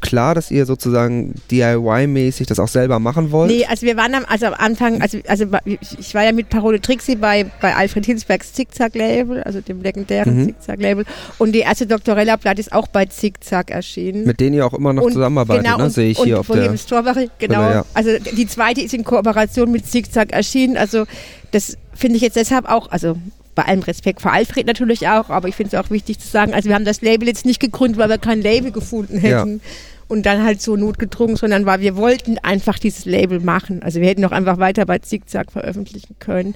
[0.00, 3.50] klar, dass ihr sozusagen DIY-mäßig das auch selber machen wollt?
[3.50, 6.80] Nee, also wir waren am, also am Anfang, also, also ich war ja mit Parole
[6.80, 10.44] Trixie bei, bei Alfred Hinsbergs Zickzack-Label, also dem legendären Mhm.
[10.46, 11.04] Zickzack-Label.
[11.38, 14.24] Und die erste Doktorella-Platte ist auch bei Zickzack erschienen.
[14.24, 15.84] Mit denen ihr auch immer noch Und- zusammenarbeitet, genau, ne?
[15.84, 16.78] und- sehe ich und hier auf Bohemian der...
[16.78, 17.60] Strawberry, genau.
[17.62, 17.84] Brille, ja.
[17.94, 20.76] Also die zweite ist in Kooperation mit Zickzack erschienen.
[20.76, 21.04] Also
[21.52, 23.16] das finde ich jetzt deshalb auch, also
[23.54, 26.54] bei allem Respekt vor Alfred natürlich auch, aber ich finde es auch wichtig zu sagen,
[26.54, 29.60] also wir haben das Label jetzt nicht gegründet, weil wir kein Label gefunden hätten.
[30.06, 33.82] Und dann halt so notgedrungen, sondern weil wir wollten einfach dieses Label machen.
[33.82, 36.54] Also wir hätten auch einfach weiter bei Zickzack veröffentlichen können.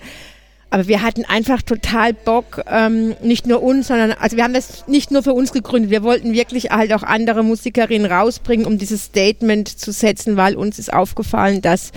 [0.71, 4.87] Aber wir hatten einfach total Bock, ähm, nicht nur uns, sondern, also wir haben das
[4.87, 9.05] nicht nur für uns gegründet, wir wollten wirklich halt auch andere Musikerinnen rausbringen, um dieses
[9.05, 11.93] Statement zu setzen, weil uns ist aufgefallen, dass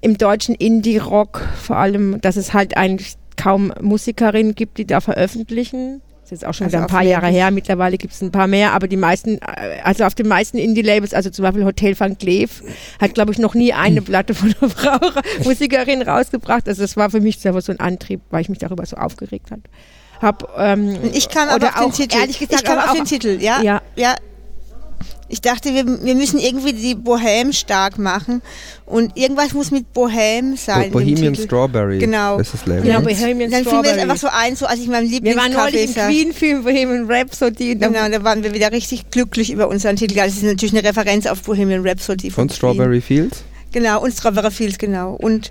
[0.00, 6.00] im deutschen Indie-Rock vor allem, dass es halt eigentlich kaum Musikerinnen gibt, die da veröffentlichen.
[6.22, 8.30] Das ist jetzt auch schon Also wieder ein paar Jahre her, mittlerweile gibt es ein
[8.32, 11.98] paar mehr, aber die meisten, äh, also auf den meisten Indie-Labels, also zum Beispiel Hotel
[12.00, 12.62] van Cleef,
[12.98, 14.98] hat glaube ich noch nie eine Platte von einer Frau,
[15.44, 16.66] Musikerin rausgebracht.
[16.66, 19.50] Also das war für mich selber so ein Antrieb, weil ich mich darüber so aufgeregt
[19.50, 19.60] hat.
[20.22, 22.16] Hab, ähm, ich kam aber auf den auch, Titel.
[22.16, 23.60] Ehrlich gesagt, ich auf auch- den Titel, ja.
[23.60, 23.82] Ja.
[23.96, 24.14] ja.
[25.28, 28.42] Ich dachte, wir, wir müssen irgendwie die Bohème stark machen.
[28.86, 30.76] Und irgendwas muss mit Bohème sein.
[30.84, 31.34] in dem Bohemian.
[31.34, 32.38] Strawberry Genau.
[32.38, 32.82] ist das Label.
[32.82, 33.00] Genau?
[33.00, 34.00] Bohemian Dann fiel mir das Strawberry.
[34.00, 36.08] einfach so ein, so als ich in meinem Wir waren neulich im.
[36.08, 37.74] Queen-Film Bohemian Rhapsody.
[37.76, 40.14] Genau, da waren wir wieder richtig glücklich über unseren Titel.
[40.14, 42.56] Das ist natürlich eine Referenz auf Bohemian Rhapsody von Und Queen.
[42.56, 43.44] Strawberry Fields?
[43.72, 45.14] Genau, und Strawberry Fields, genau.
[45.14, 45.50] Und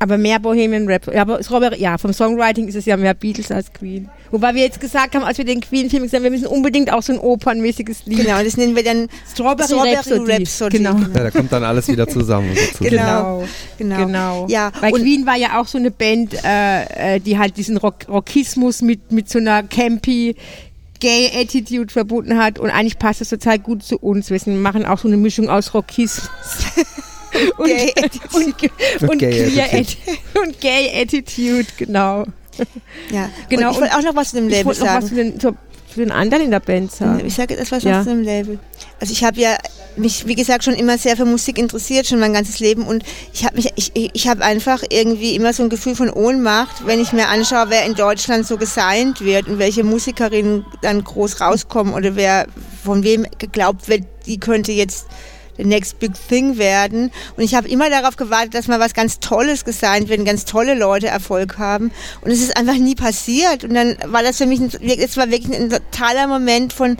[0.00, 1.16] Aber mehr Bohemian Rhapsody.
[1.16, 4.08] Ja, aber Strawberry, ja, vom Songwriting ist es ja mehr Beatles als Queen.
[4.32, 7.02] Wobei wir jetzt gesagt haben, als wir den Queen-Film gesehen haben, wir müssen unbedingt auch
[7.02, 8.24] so ein opernmäßiges Lied.
[8.24, 10.32] genau, das nennen wir dann Strawberry, Strawberry Rhapsody.
[10.32, 10.96] Rhapsody, Genau.
[10.98, 12.50] Ja, da kommt dann alles wieder zusammen.
[12.54, 12.90] Sozusagen.
[12.90, 13.44] Genau.
[13.78, 13.96] genau.
[14.06, 14.46] Genau.
[14.48, 17.76] Ja, Weil und- Queen war ja auch so eine Band, äh, äh, die halt diesen
[17.76, 20.34] Rock Rockismus mit, mit so einer campy
[21.00, 24.30] Gay Attitude verbunden hat und eigentlich passt das total gut zu uns.
[24.30, 26.28] Wir machen auch so eine Mischung aus Rockismus
[27.58, 28.44] und, Gay Attitude.
[29.00, 30.12] und, und, Gay queer Attitude.
[30.34, 32.24] Atti- und Gay Attitude, genau.
[33.10, 35.02] Ja, Genau, Und ich wollte auch noch was zu dem Ich Label noch sagen.
[35.02, 35.50] was zu den, zu,
[35.92, 37.22] zu den anderen in der Band sagen.
[37.26, 38.02] Ich sage etwas Ja.
[38.02, 38.58] zu dem Label.
[39.00, 39.56] Also ich habe ja
[39.96, 42.84] mich, wie gesagt, schon immer sehr für Musik interessiert, schon mein ganzes Leben.
[42.84, 46.84] Und ich habe mich, ich, ich habe einfach irgendwie immer so ein Gefühl von Ohnmacht,
[46.86, 51.40] wenn ich mir anschaue, wer in Deutschland so gesigned wird und welche Musikerinnen dann groß
[51.40, 52.46] rauskommen oder wer
[52.84, 55.06] von wem geglaubt wird, die könnte jetzt
[55.56, 57.10] the next big thing werden.
[57.36, 60.74] Und ich habe immer darauf gewartet, dass mal was ganz Tolles gesigned wird, ganz tolle
[60.74, 61.92] Leute Erfolg haben.
[62.20, 63.64] Und es ist einfach nie passiert.
[63.64, 66.96] Und dann war das für mich, es war wirklich ein totaler Moment von,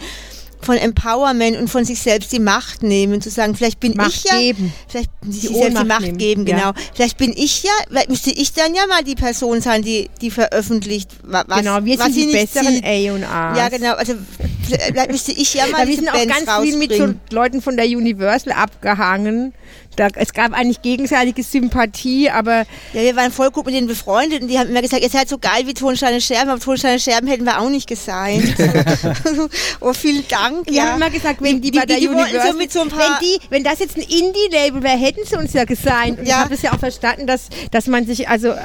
[0.65, 4.25] von Empowerment und von sich selbst die Macht nehmen, zu sagen, vielleicht bin Macht ich
[4.25, 4.73] ja, geben.
[4.89, 6.57] vielleicht sich Die selbst die Ohnmacht Macht nehmen, geben, ja.
[6.57, 6.73] genau.
[6.95, 10.31] Vielleicht bin ich ja, vielleicht müsste ich dann ja mal die Person sein, die, die
[10.31, 12.85] veröffentlicht, wa- was, genau, wir was sind sie die besseren sieht.
[12.85, 13.57] A und A.
[13.57, 14.15] Ja, genau, also
[14.63, 17.15] vielleicht müsste ich ja mal Ja, wir diese sind auch Bands ganz viel mit so.
[17.31, 19.53] Leuten von der Universal abgehangen.
[19.97, 24.43] Da, es gab eigentlich gegenseitige Sympathie, aber Ja, wir waren voll gut mit denen befreundet
[24.43, 27.29] und die haben immer gesagt, ihr seid so geil wie Tonsteine Scherben, aber Tonsteine Scherben
[27.29, 28.55] hätten wir auch nicht gesigned.
[29.81, 30.67] oh, vielen Dank.
[30.67, 30.87] wir ja.
[30.93, 32.81] haben immer gesagt, wenn die, Die- bei der die- die wollten Universal, so mit so
[32.81, 36.19] ein paar- wenn, die, wenn das jetzt ein Indie-Label wäre, hätten sie uns ja gesigned.
[36.19, 36.39] Und ich Ja.
[36.41, 38.57] habe das ja auch verstanden, dass, dass man sich also äh,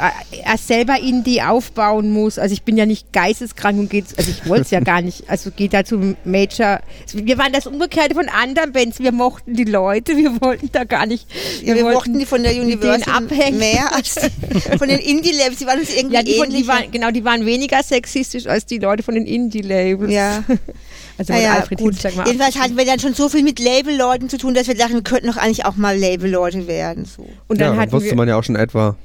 [0.46, 2.40] erst selber Indie aufbauen muss.
[2.40, 5.30] Also ich bin ja nicht geisteskrank und geht, also ich wollte es ja gar nicht,
[5.30, 6.80] also geht da zum Major.
[7.14, 9.00] Wir waren das Umgekehrte von anderen Bands.
[9.00, 11.19] Wir mochten die Leute, wir wollten da gar nicht.
[11.64, 13.60] Ja, wir mochten die von der Universal abhängen.
[13.60, 15.58] mehr als die von den Indie-Labs.
[15.58, 18.66] Die waren uns irgendwie Ja, die, von, die waren, genau, die waren weniger sexistisch als
[18.66, 20.12] die Leute von den Indie-Labels.
[20.12, 20.44] ja,
[21.20, 22.02] Also naja, Alfred gut.
[22.16, 24.94] Mal Jedenfalls hatten wir dann schon so viel mit Label-Leuten zu tun, dass wir dachten,
[24.94, 27.04] wir könnten doch eigentlich auch mal Label-Leute werden.
[27.04, 27.24] So.
[27.50, 28.96] Und ja, dann dann hatten wusste man ja auch schon etwa,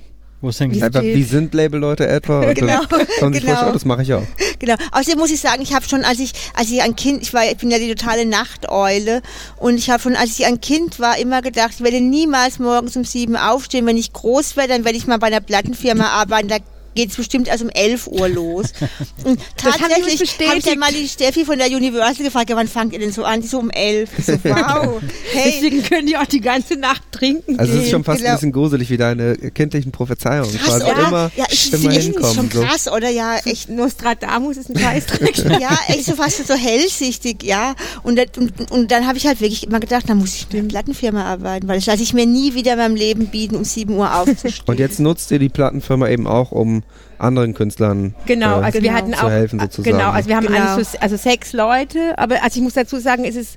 [0.44, 2.44] Wo es etwa wie sind Labelleute etwa.
[2.54, 2.82] Genau,
[3.18, 3.66] dann genau.
[3.68, 4.22] oh, das mache ich auch.
[4.58, 4.74] Genau.
[4.92, 7.50] Außerdem muss ich sagen, ich habe schon, als ich, als ich ein Kind, ich war,
[7.50, 9.22] ich bin ja die totale Nachteule
[9.56, 12.94] und ich habe schon, als ich ein Kind war, immer gedacht, ich werde niemals morgens
[12.94, 13.86] um sieben aufstehen.
[13.86, 16.48] Wenn ich groß werde, dann werde ich mal bei einer Plattenfirma arbeiten.
[16.48, 16.58] Da
[16.94, 18.66] geht es bestimmt erst um 11 Uhr los.
[19.24, 20.78] Und tatsächlich habe ich bestätigt.
[20.78, 23.40] mal die Steffi von der Universal gefragt, ja, wann fangt ihr denn so an?
[23.40, 24.10] Die so um 11.
[24.18, 25.00] Ich so, wow.
[25.32, 27.58] Hey, deswegen können die auch die ganze Nacht trinken.
[27.58, 28.30] Also es ist schon fast Genau.
[28.30, 30.56] ein bisschen gruselig wie deine kindlichen Prophezeiungen.
[30.56, 31.08] krass, Quasi oder?
[31.08, 32.34] immer, ja, ich immer finde es hinkommen.
[32.34, 32.62] schon so.
[32.62, 33.08] krass, oder?
[33.10, 33.68] Ja, echt.
[33.68, 35.36] Nostradamus ist ein Scheißdreck.
[35.60, 37.74] ja, echt so fast so hellsichtig, ja.
[38.02, 40.60] Und, das- und, und dann habe ich halt wirklich immer gedacht, da muss ich in
[40.60, 43.64] einer Plattenfirma arbeiten, weil das lasse ich mir nie wieder in meinem Leben bieten, um
[43.64, 44.54] 7 Uhr aufzustehen.
[44.66, 46.83] Und jetzt nutzt ihr die Plattenfirma eben auch, um
[47.18, 48.94] anderen Künstlern Genau, äh, also wir Genau.
[48.94, 49.96] hatten zu auch helfen sozusagen.
[49.96, 50.58] genau, also wir haben Genau.
[50.74, 53.56] eigentlich so, also sechs Leute, aber also ich muss dazu sagen, es ist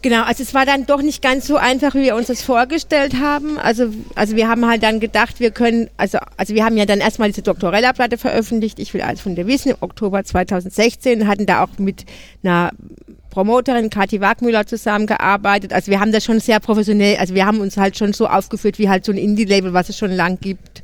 [0.00, 3.14] genau, also es war dann doch nicht ganz so einfach, wie wir uns das vorgestellt
[3.20, 3.58] haben.
[3.58, 7.00] Also also wir haben halt dann gedacht, wir können also also wir haben ja dann
[7.00, 11.46] erstmal diese Doktorella Platte veröffentlicht, ich will alles von dir wissen im Oktober 2016, hatten
[11.46, 12.04] da auch mit
[12.42, 12.70] einer
[13.30, 15.72] Promoterin Kathi Wagmüller zusammengearbeitet.
[15.72, 18.78] Also wir haben das schon sehr professionell, also wir haben uns halt schon so aufgeführt
[18.78, 20.82] wie halt so ein Indie-Label, was es schon lang gibt.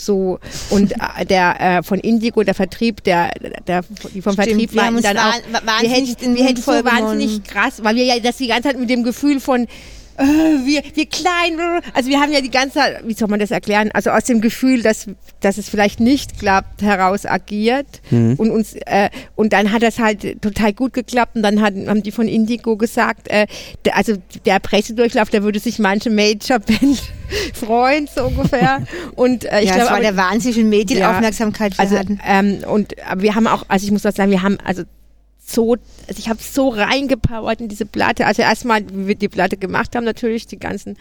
[0.00, 0.38] So
[0.70, 3.30] und äh, der äh, von Indigo, der Vertrieb, der,
[3.66, 3.82] der
[4.14, 5.34] die vom Stimmt, Vertrieb uns dann auch,
[5.80, 8.90] wir hätten, wir hätten so wahnsinnig krass, weil wir ja das die ganze Zeit mit
[8.90, 9.66] dem Gefühl von
[10.16, 11.58] äh, wir, wir klein,
[11.94, 14.40] also wir haben ja die ganze Zeit, wie soll man das erklären, also aus dem
[14.40, 15.06] Gefühl, dass,
[15.40, 20.42] dass es vielleicht nicht klappt, heraus agiert und uns, äh, und dann hat das halt
[20.42, 23.46] total gut geklappt und dann hat, haben die von Indigo gesagt, äh,
[23.84, 27.02] der, also der Pressedurchlauf, da würde sich manche Major-Band
[27.54, 28.84] freuen, so ungefähr.
[29.14, 31.96] Und äh, ich ja, glaube, das war aber- der Wahnsinn, wie viel Medienaufmerksamkeit wir also,
[31.98, 32.18] hatten.
[32.26, 34.82] ähm, und aber wir haben auch, also ich muss auch sagen, wir haben also
[35.52, 35.76] so,
[36.08, 38.26] also ich habe so reingepowert in diese Platte.
[38.26, 40.96] Also erstmal, wie wir die Platte gemacht haben, natürlich die ganzen.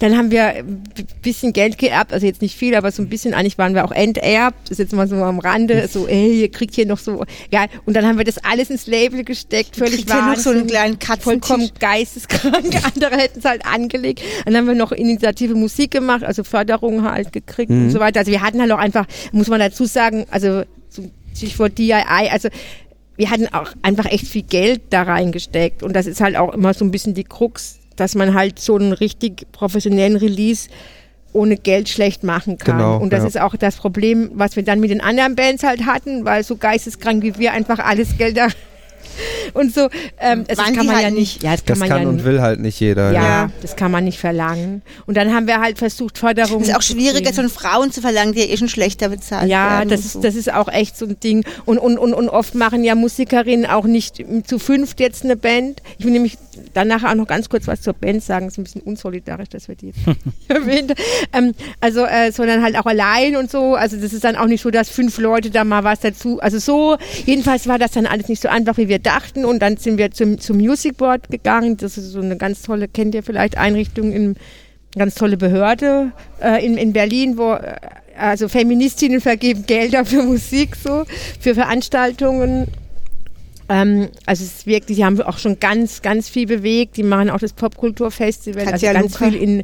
[0.00, 0.84] Dann haben wir ein
[1.22, 3.90] bisschen Geld geerbt, also jetzt nicht viel, aber so ein bisschen, eigentlich waren wir auch
[3.90, 7.66] enterbt, ist jetzt mal so am Rande, so, ey, ihr kriegt hier noch so, ja,
[7.84, 10.60] und dann haben wir das alles ins Label gesteckt, völlig Kriegt ihr noch so einen
[10.60, 11.48] Wahnsinn kleinen Katzentisch?
[11.48, 12.80] vollkommen geisteskrank.
[12.94, 14.22] Andere hätten es halt angelegt.
[14.44, 18.20] Dann haben wir noch Initiative Musik gemacht, also Förderung halt gekriegt und so weiter.
[18.20, 22.48] Also wir hatten halt auch einfach, muss man dazu sagen, also so Stichwort DIY, also
[23.18, 25.82] wir hatten auch einfach echt viel Geld da reingesteckt.
[25.82, 28.76] Und das ist halt auch immer so ein bisschen die Krux, dass man halt so
[28.76, 30.70] einen richtig professionellen Release
[31.32, 32.78] ohne Geld schlecht machen kann.
[32.78, 33.28] Genau, und das ja.
[33.28, 36.56] ist auch das Problem, was wir dann mit den anderen Bands halt hatten, weil so
[36.56, 38.48] geisteskrank wie wir einfach alles Geld da
[39.54, 39.88] und so,
[40.18, 41.42] ähm, also das kann man halt ja nicht.
[41.42, 42.24] ja, das kann das man kann ja und nicht.
[42.24, 43.12] will halt nicht jeder.
[43.12, 43.50] Ja, Ja.
[43.62, 44.82] das kann man nicht verlangen.
[45.06, 46.62] Und dann haben wir halt versucht, Förderung.
[46.62, 49.78] Es ist auch schwieriger, von Frauen zu verlangen, die ja eh schon schlechter bezahlt Ja,
[49.78, 49.88] werden.
[49.90, 50.20] das und ist, so.
[50.20, 51.44] das ist auch echt so ein Ding.
[51.64, 55.82] Und, und, und, und oft machen ja Musikerinnen auch nicht zu fünft jetzt eine Band.
[55.98, 56.36] Ich will nämlich
[56.74, 58.46] danach auch noch ganz kurz was zur Band sagen.
[58.46, 59.98] Das ist ein bisschen unsolidarisch, dass wir die jetzt
[60.48, 60.92] erwähnt
[61.32, 63.74] ähm, Also, äh, sondern halt auch allein und so.
[63.74, 66.40] Also das ist dann auch nicht so, dass fünf Leute da mal was dazu.
[66.40, 66.96] Also so,
[67.26, 69.44] jedenfalls war das dann alles nicht so einfach, wie wir dachten.
[69.44, 71.76] Und dann sind wir zum, zum Music Board gegangen.
[71.76, 74.36] Das ist so eine ganz tolle, kennt ihr vielleicht, Einrichtung in
[74.96, 76.12] ganz tolle Behörde
[76.42, 77.76] äh, in, in Berlin, wo äh,
[78.16, 81.04] also Feministinnen vergeben Gelder für Musik so,
[81.40, 82.68] für Veranstaltungen.
[83.68, 86.96] Ähm, also es ist wirklich, die haben auch schon ganz, ganz viel bewegt.
[86.96, 89.30] Die machen auch das Popkulturfestival, also ganz Luca.
[89.30, 89.62] viel in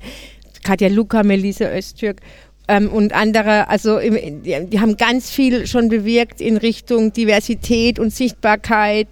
[0.62, 2.20] Katja Luca, Melissa Öztürk
[2.68, 8.10] ähm, und andere, also die, die haben ganz viel schon bewirkt in Richtung Diversität und
[8.12, 9.08] Sichtbarkeit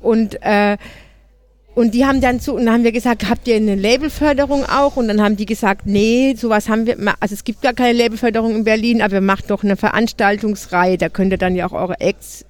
[0.00, 0.76] und äh,
[1.74, 4.96] und die haben dann zu, und dann haben wir gesagt, habt ihr eine Labelförderung auch?
[4.96, 8.54] Und dann haben die gesagt, nee, sowas haben wir, also es gibt gar keine Labelförderung
[8.56, 11.98] in Berlin, aber wir machen doch eine Veranstaltungsreihe, da könnt ihr dann ja auch eure
[11.98, 12.44] Acts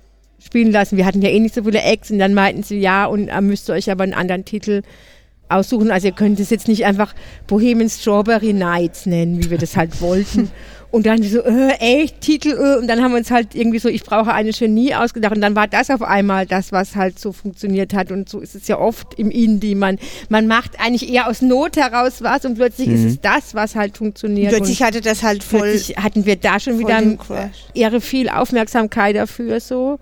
[0.45, 0.97] spielen lassen.
[0.97, 3.41] Wir hatten ja eh nicht so viele Acts und dann meinten sie, ja, und äh,
[3.41, 4.83] müsst ihr euch aber einen anderen Titel
[5.53, 5.91] aussuchen.
[5.91, 7.15] Also ihr könnt es jetzt nicht einfach
[7.47, 10.51] Bohemian Strawberry Nights nennen, wie wir das halt wollten.
[10.91, 13.89] Und dann so, äh, echt, Titel, äh, und dann haben wir uns halt irgendwie so,
[13.89, 15.35] ich brauche eine Genie ausgedacht.
[15.35, 18.13] Und dann war das auf einmal das, was halt so funktioniert hat.
[18.13, 19.75] Und so ist es ja oft im Indie.
[19.75, 19.99] Man,
[20.29, 22.95] man macht eigentlich eher aus Not heraus was und plötzlich Mhm.
[22.95, 24.53] ist es das, was halt funktioniert.
[24.53, 27.01] Plötzlich und hatte das halt voll, plötzlich hatten wir da schon wieder
[27.73, 29.99] irre viel Aufmerksamkeit dafür so.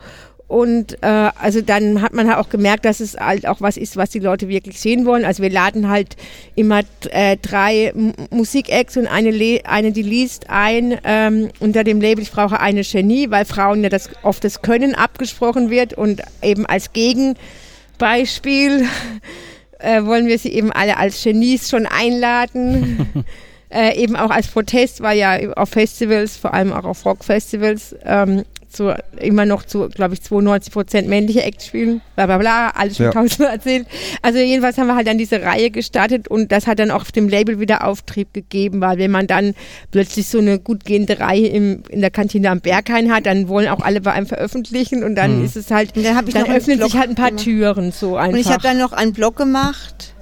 [0.50, 3.96] Und äh, also dann hat man halt auch gemerkt, dass es halt auch was ist,
[3.96, 5.24] was die Leute wirklich sehen wollen.
[5.24, 6.16] Also wir laden halt
[6.56, 6.80] immer
[7.10, 7.92] äh, drei
[8.30, 12.82] Musik-Acts und eine, Le eine die liest ein ähm, unter dem Label Ich brauche eine
[12.82, 18.88] Genie, weil Frauen ja das oft das Können abgesprochen wird und eben als Gegenbeispiel
[19.78, 23.24] äh, wollen wir sie eben alle als Genies schon einladen.
[23.70, 28.42] äh, eben auch als Protest, weil ja auf Festivals, vor allem auch auf Rockfestivals, ähm,
[28.70, 32.96] zu, immer noch zu, glaube ich, 92 Prozent männliche Acts spielen, bla bla bla, alles
[32.96, 33.12] schon Ja.
[33.12, 33.86] tausendmal erzählt.
[34.22, 37.12] Also jedenfalls haben wir halt dann diese Reihe gestartet und das hat dann auch auf
[37.12, 39.54] dem Label wieder Auftrieb gegeben, weil wenn man dann
[39.90, 43.68] plötzlich so eine gut gehende Reihe im, in der Kantine am Berghain hat, dann wollen
[43.68, 45.44] auch alle bei einem veröffentlichen und dann Mhm.
[45.44, 47.44] ist es halt, Und dann habe ich dann öffnen sich halt ein paar gemacht.
[47.44, 48.32] Türen so einfach.
[48.32, 50.14] Und ich habe dann noch einen Blog gemacht.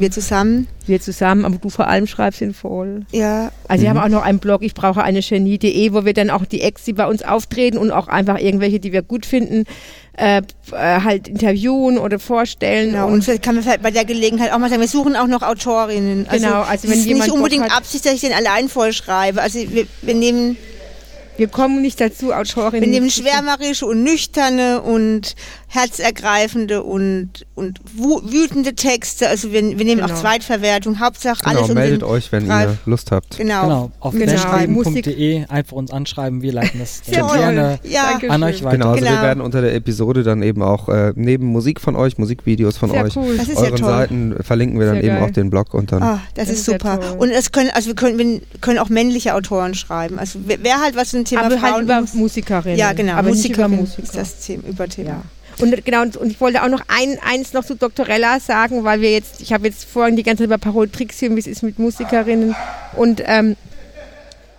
[0.00, 0.66] Wir zusammen.
[0.86, 3.02] wir zusammen, aber du vor allem schreibst ihn voll.
[3.12, 3.52] Ja.
[3.68, 3.98] Also wir Mhm.
[4.00, 6.84] haben auch noch einen Blog, ich brauche eine Genie.de, wo wir dann auch die Ex,
[6.84, 9.64] die bei uns auftreten und auch einfach irgendwelche, die wir gut finden,
[10.16, 10.42] äh, äh,
[10.72, 12.92] halt interviewen oder vorstellen.
[12.92, 13.06] Genau.
[13.08, 15.42] Und Und kann man vielleicht bei der Gelegenheit auch mal sagen, wir suchen auch noch
[15.42, 16.26] Autorinnen.
[16.30, 18.68] Genau, also es wenn ist jemand nicht Bock unbedingt hat- Absicht, dass ich den allein
[18.68, 19.40] vollschreibe.
[19.40, 20.56] Also wir, wir nehmen
[21.36, 22.82] wir kommen nicht dazu, Autorinnen.
[22.82, 25.34] Wir nehmen schwärmerische und nüchterne und
[25.72, 29.28] herzergreifende und, und wütende Texte.
[29.28, 30.12] Also wir, wir nehmen Genau.
[30.12, 30.98] auch Zweitverwertung.
[31.00, 33.36] Hauptsache Genau, alles um meldet euch, wenn Ralf- ihr Lust habt.
[33.38, 33.62] Genau.
[33.62, 34.32] Genau, auf Genau.
[35.48, 38.10] einfach uns anschreiben, wir leiten das dann gerne Ja.
[38.10, 38.30] Danke.
[38.30, 38.64] an euch schön.
[38.66, 38.76] weiter.
[38.78, 39.22] Genau, also wir Genau.
[39.22, 43.04] werden unter der Episode dann eben auch äh, neben Musik von euch, Musikvideos von Sehr
[43.04, 43.36] euch, cool.
[43.36, 43.76] Ja euren.
[43.78, 45.24] Seiten verlinken wir dann Sehr eben geil.
[45.28, 46.02] auch den Blog und dann.
[46.02, 46.98] Ah, das, Das ist super.
[47.18, 50.18] Und es können, also wir können, wir können auch männliche Autoren schreiben.
[50.18, 52.78] Also wer, wer halt was zum Thema aber halt Frauen über muss- Musikerinnen.
[52.78, 53.12] Ja, genau.
[53.14, 54.02] Aber nicht über Musikerin Musiker.
[54.02, 55.10] ist das Thema, Überthema.
[55.10, 55.22] Ja.
[55.60, 59.00] Und genau, und, und ich wollte auch noch ein, eins noch zu Doktorella sagen, weil
[59.00, 61.78] wir jetzt, ich habe jetzt vorhin die ganze Zeit über Parol-Tricks wie es ist mit
[61.78, 62.54] Musikerinnen
[62.96, 63.56] und ähm,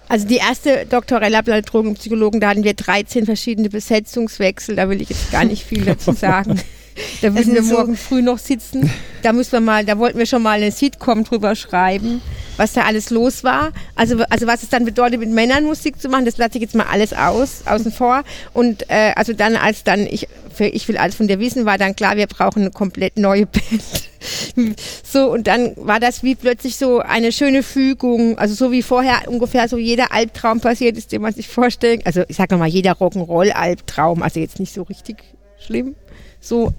[0.08, 5.10] also die erste Doktorella bei Drogenpsychologen, da hatten wir 13 verschiedene Besetzungswechsel, da will ich
[5.10, 6.60] jetzt gar nicht viel dazu sagen.
[7.22, 8.92] Da würden wir sind so- morgen früh noch sitzen.
[9.22, 12.22] Da müssen wir mal, da wollten wir schon mal eine Sitcom drüber schreiben,
[12.58, 13.72] was da alles los war.
[13.96, 16.76] Also, also was es dann bedeutet, mit Männern Musik zu machen, das lasse ich jetzt
[16.76, 18.24] mal alles aus, außen vor.
[18.54, 21.78] Und äh, also dann, als dann ich für Ich will alles von dir wissen, war
[21.78, 23.46] dann klar, wir brauchen eine komplett neue
[24.56, 24.72] Band.
[25.04, 29.22] so, und dann war das wie plötzlich so eine schöne Fügung, also so wie vorher
[29.28, 32.06] ungefähr so jeder Albtraum passiert ist, den man sich vorstellt.
[32.06, 35.18] Also ich sage mal, jeder Rock'n'Roll-Albtraum, also jetzt nicht so richtig
[35.66, 35.96] schlimm.
[36.42, 36.74] So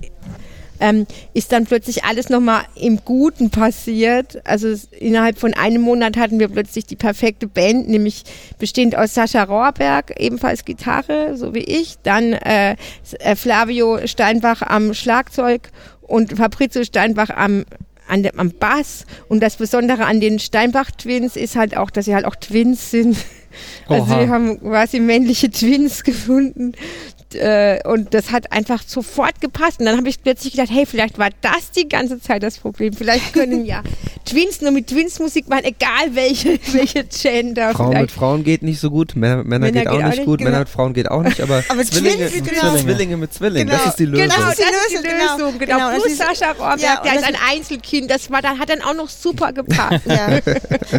[0.83, 4.43] ähm, ist dann plötzlich alles nochmal im Guten passiert.
[4.45, 8.25] Also es, innerhalb von einem Monat hatten wir plötzlich die perfekte Band, nämlich
[8.59, 12.77] bestehend aus Sascha Rohrberg, ebenfalls Gitarre, so wie ich, dann äh,
[13.21, 15.71] äh, Flavio Steinbach am Schlagzeug
[16.03, 17.65] und Fabrizio Steinbach am
[18.09, 22.15] an dem, am Bass und das Besondere an den Steinbach-Twins ist halt auch, dass sie
[22.15, 23.17] halt auch Twins sind.
[23.87, 24.21] Also Oha.
[24.21, 26.73] wir haben quasi männliche Twins gefunden
[27.35, 29.81] äh, und das hat einfach sofort gepasst.
[29.81, 32.93] Und dann habe ich plötzlich gedacht, hey, vielleicht war das die ganze Zeit das Problem.
[32.93, 33.83] Vielleicht können ja
[34.25, 37.73] Twins nur mit Twins Musik machen, egal welche, welche Gender.
[37.73, 38.11] Frauen mit vielleicht.
[38.15, 40.51] Frauen geht nicht so gut, Männer, Männer, Männer geht auch nicht gut, genau.
[40.51, 42.77] Männer mit Frauen geht auch nicht, aber, Aber Zwillinge, Twins, genau.
[42.77, 43.79] Zwillinge mit Zwillingen, Genau.
[43.79, 44.29] das ist die Lösung.
[44.29, 45.59] Genau, das ist die Lösung, genau.
[45.59, 45.77] Genau.
[45.79, 48.11] Genau, das Plus ist- Sascha Rohrberg, Ja, der ist ein Einzelkind.
[48.11, 50.03] Das war dann, hat dann auch noch super gepasst.
[50.07, 50.41] Ja.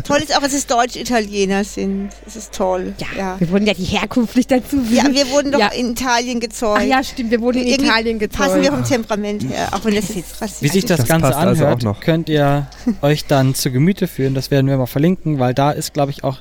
[0.01, 2.09] toll ist auch, dass es Deutsch-Italiener sind.
[2.25, 2.93] Das ist toll.
[2.99, 3.35] Ja, Ja.
[3.39, 4.77] wir wurden ja die Herkunft nicht dazu.
[4.91, 5.67] Ja, wir wurden doch Ja.
[5.67, 6.79] in Italien gezeugt.
[6.81, 8.39] Ach ja, stimmt, wir wurden in Irgendwie Italien gezeugt.
[8.39, 11.35] Passen wir vom Temperament her, auch wenn das jetzt rassistisch Wie sich das, Das Ganze
[11.35, 11.99] also anhört, auch noch.
[12.01, 12.67] könnt ihr
[13.01, 14.33] euch dann zu Gemüte führen.
[14.33, 16.39] Das werden wir mal verlinken, weil da ist, glaube ich, auch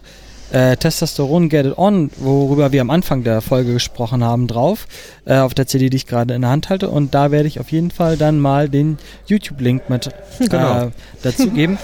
[0.52, 4.86] äh, Testosteron Get It On, worüber wir am Anfang der Folge gesprochen haben, drauf,
[5.24, 6.88] äh, auf der CD, die ich gerade in der Hand halte.
[6.90, 10.86] Und da werde ich auf jeden Fall dann mal den YouTube-Link mit Genau.
[10.86, 10.90] äh,
[11.22, 11.78] dazu geben.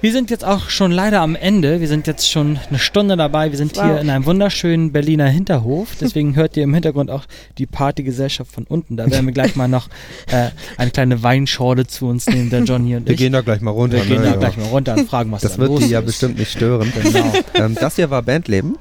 [0.00, 1.80] Wir sind jetzt auch schon leider am Ende.
[1.80, 3.50] Wir sind jetzt schon eine Stunde dabei.
[3.50, 3.84] Wir sind Wow.
[3.84, 5.90] hier in einem wunderschönen Berliner Hinterhof.
[6.00, 7.24] Deswegen hört ihr im Hintergrund auch
[7.58, 8.96] die Partygesellschaft von unten.
[8.96, 9.88] Da werden wir gleich mal noch
[10.30, 13.18] äh, eine kleine Weinschorle zu uns nehmen, der Johnny und Wir ich.
[13.18, 13.98] gehen da gleich mal runter.
[13.98, 14.36] wir gehen ne, da ja.
[14.38, 16.06] gleich mal runter und fragen, was Das da wird los die ja ist.
[16.06, 16.92] bestimmt nicht stören.
[17.02, 17.32] Genau.
[17.54, 18.78] ähm, das hier war Bandleben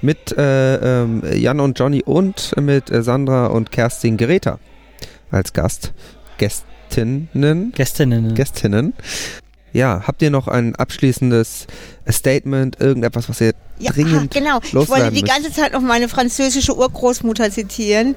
[0.00, 4.58] mit äh, ähm, Jan und Johnny und mit äh, Sandra und Kerstin Greta
[5.30, 5.92] als Gast.
[6.36, 7.72] Gästinnen.
[7.76, 8.34] Gästinnen.
[8.34, 8.94] Gästinnen.
[9.72, 11.68] Ja, habt ihr noch ein abschließendes
[12.10, 14.58] Statement, irgendetwas, was ihr Ja, dringend ah, genau.
[14.64, 18.16] Ich loswerden wollte die ganze Zeit noch meine französische Urgroßmutter zitieren.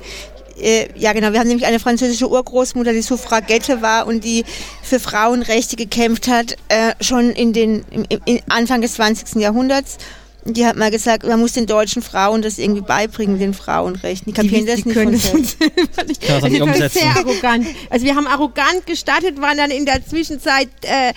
[0.59, 4.45] äh, ja genau, wir haben nämlich eine französische Urgroßmutter, die Suffragette war und die
[4.81, 9.39] für Frauenrechte gekämpft hat, äh, schon in den im, im Anfang des 20.
[9.39, 9.99] Jahrhunderts.
[10.45, 14.33] Die hat mal gesagt, man muss den deutschen Frauen das irgendwie beibringen, den Frauenrechten.
[14.33, 16.07] Die kapieren die, das die nicht können von das selbst.
[16.07, 16.29] nicht.
[16.29, 17.65] Das ist sehr arrogant.
[17.89, 21.13] Also wir haben arrogant gestartet, waren dann in der Zwischenzeit äh,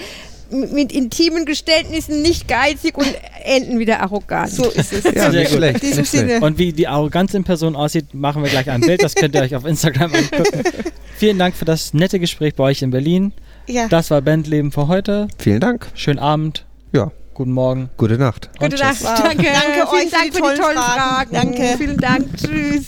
[0.51, 3.13] mit intimen Geständnissen nicht geizig und
[3.45, 4.51] enden wieder arrogant.
[4.51, 5.03] So ist es.
[5.13, 5.57] Ja, Sehr nicht gut.
[5.59, 5.75] schlecht.
[5.75, 6.29] In diesem Nicht schlecht.
[6.29, 6.47] Sinne.
[6.47, 9.03] Und wie die Arroganz in Person aussieht, machen wir gleich ein Bild.
[9.03, 10.63] Das könnt ihr euch auf Instagram angucken.
[11.19, 13.33] Vielen Dank für das nette Gespräch bei euch in Berlin.
[13.67, 13.89] Ja.
[13.89, 15.27] Das war Bandleben für heute.
[15.39, 15.89] Vielen Dank.
[15.95, 17.91] Schönen Abend, Ja, guten Morgen.
[17.99, 18.51] gute Nacht.
[18.59, 18.77] Gute.
[18.77, 19.03] Nacht.
[19.05, 19.23] Wow.
[19.23, 19.45] Danke.
[19.45, 21.31] Danke euch Vielen Dank für die tollen Fragen.
[21.33, 21.75] Danke.
[21.77, 22.37] Vielen Dank.
[22.37, 22.85] Tschüss.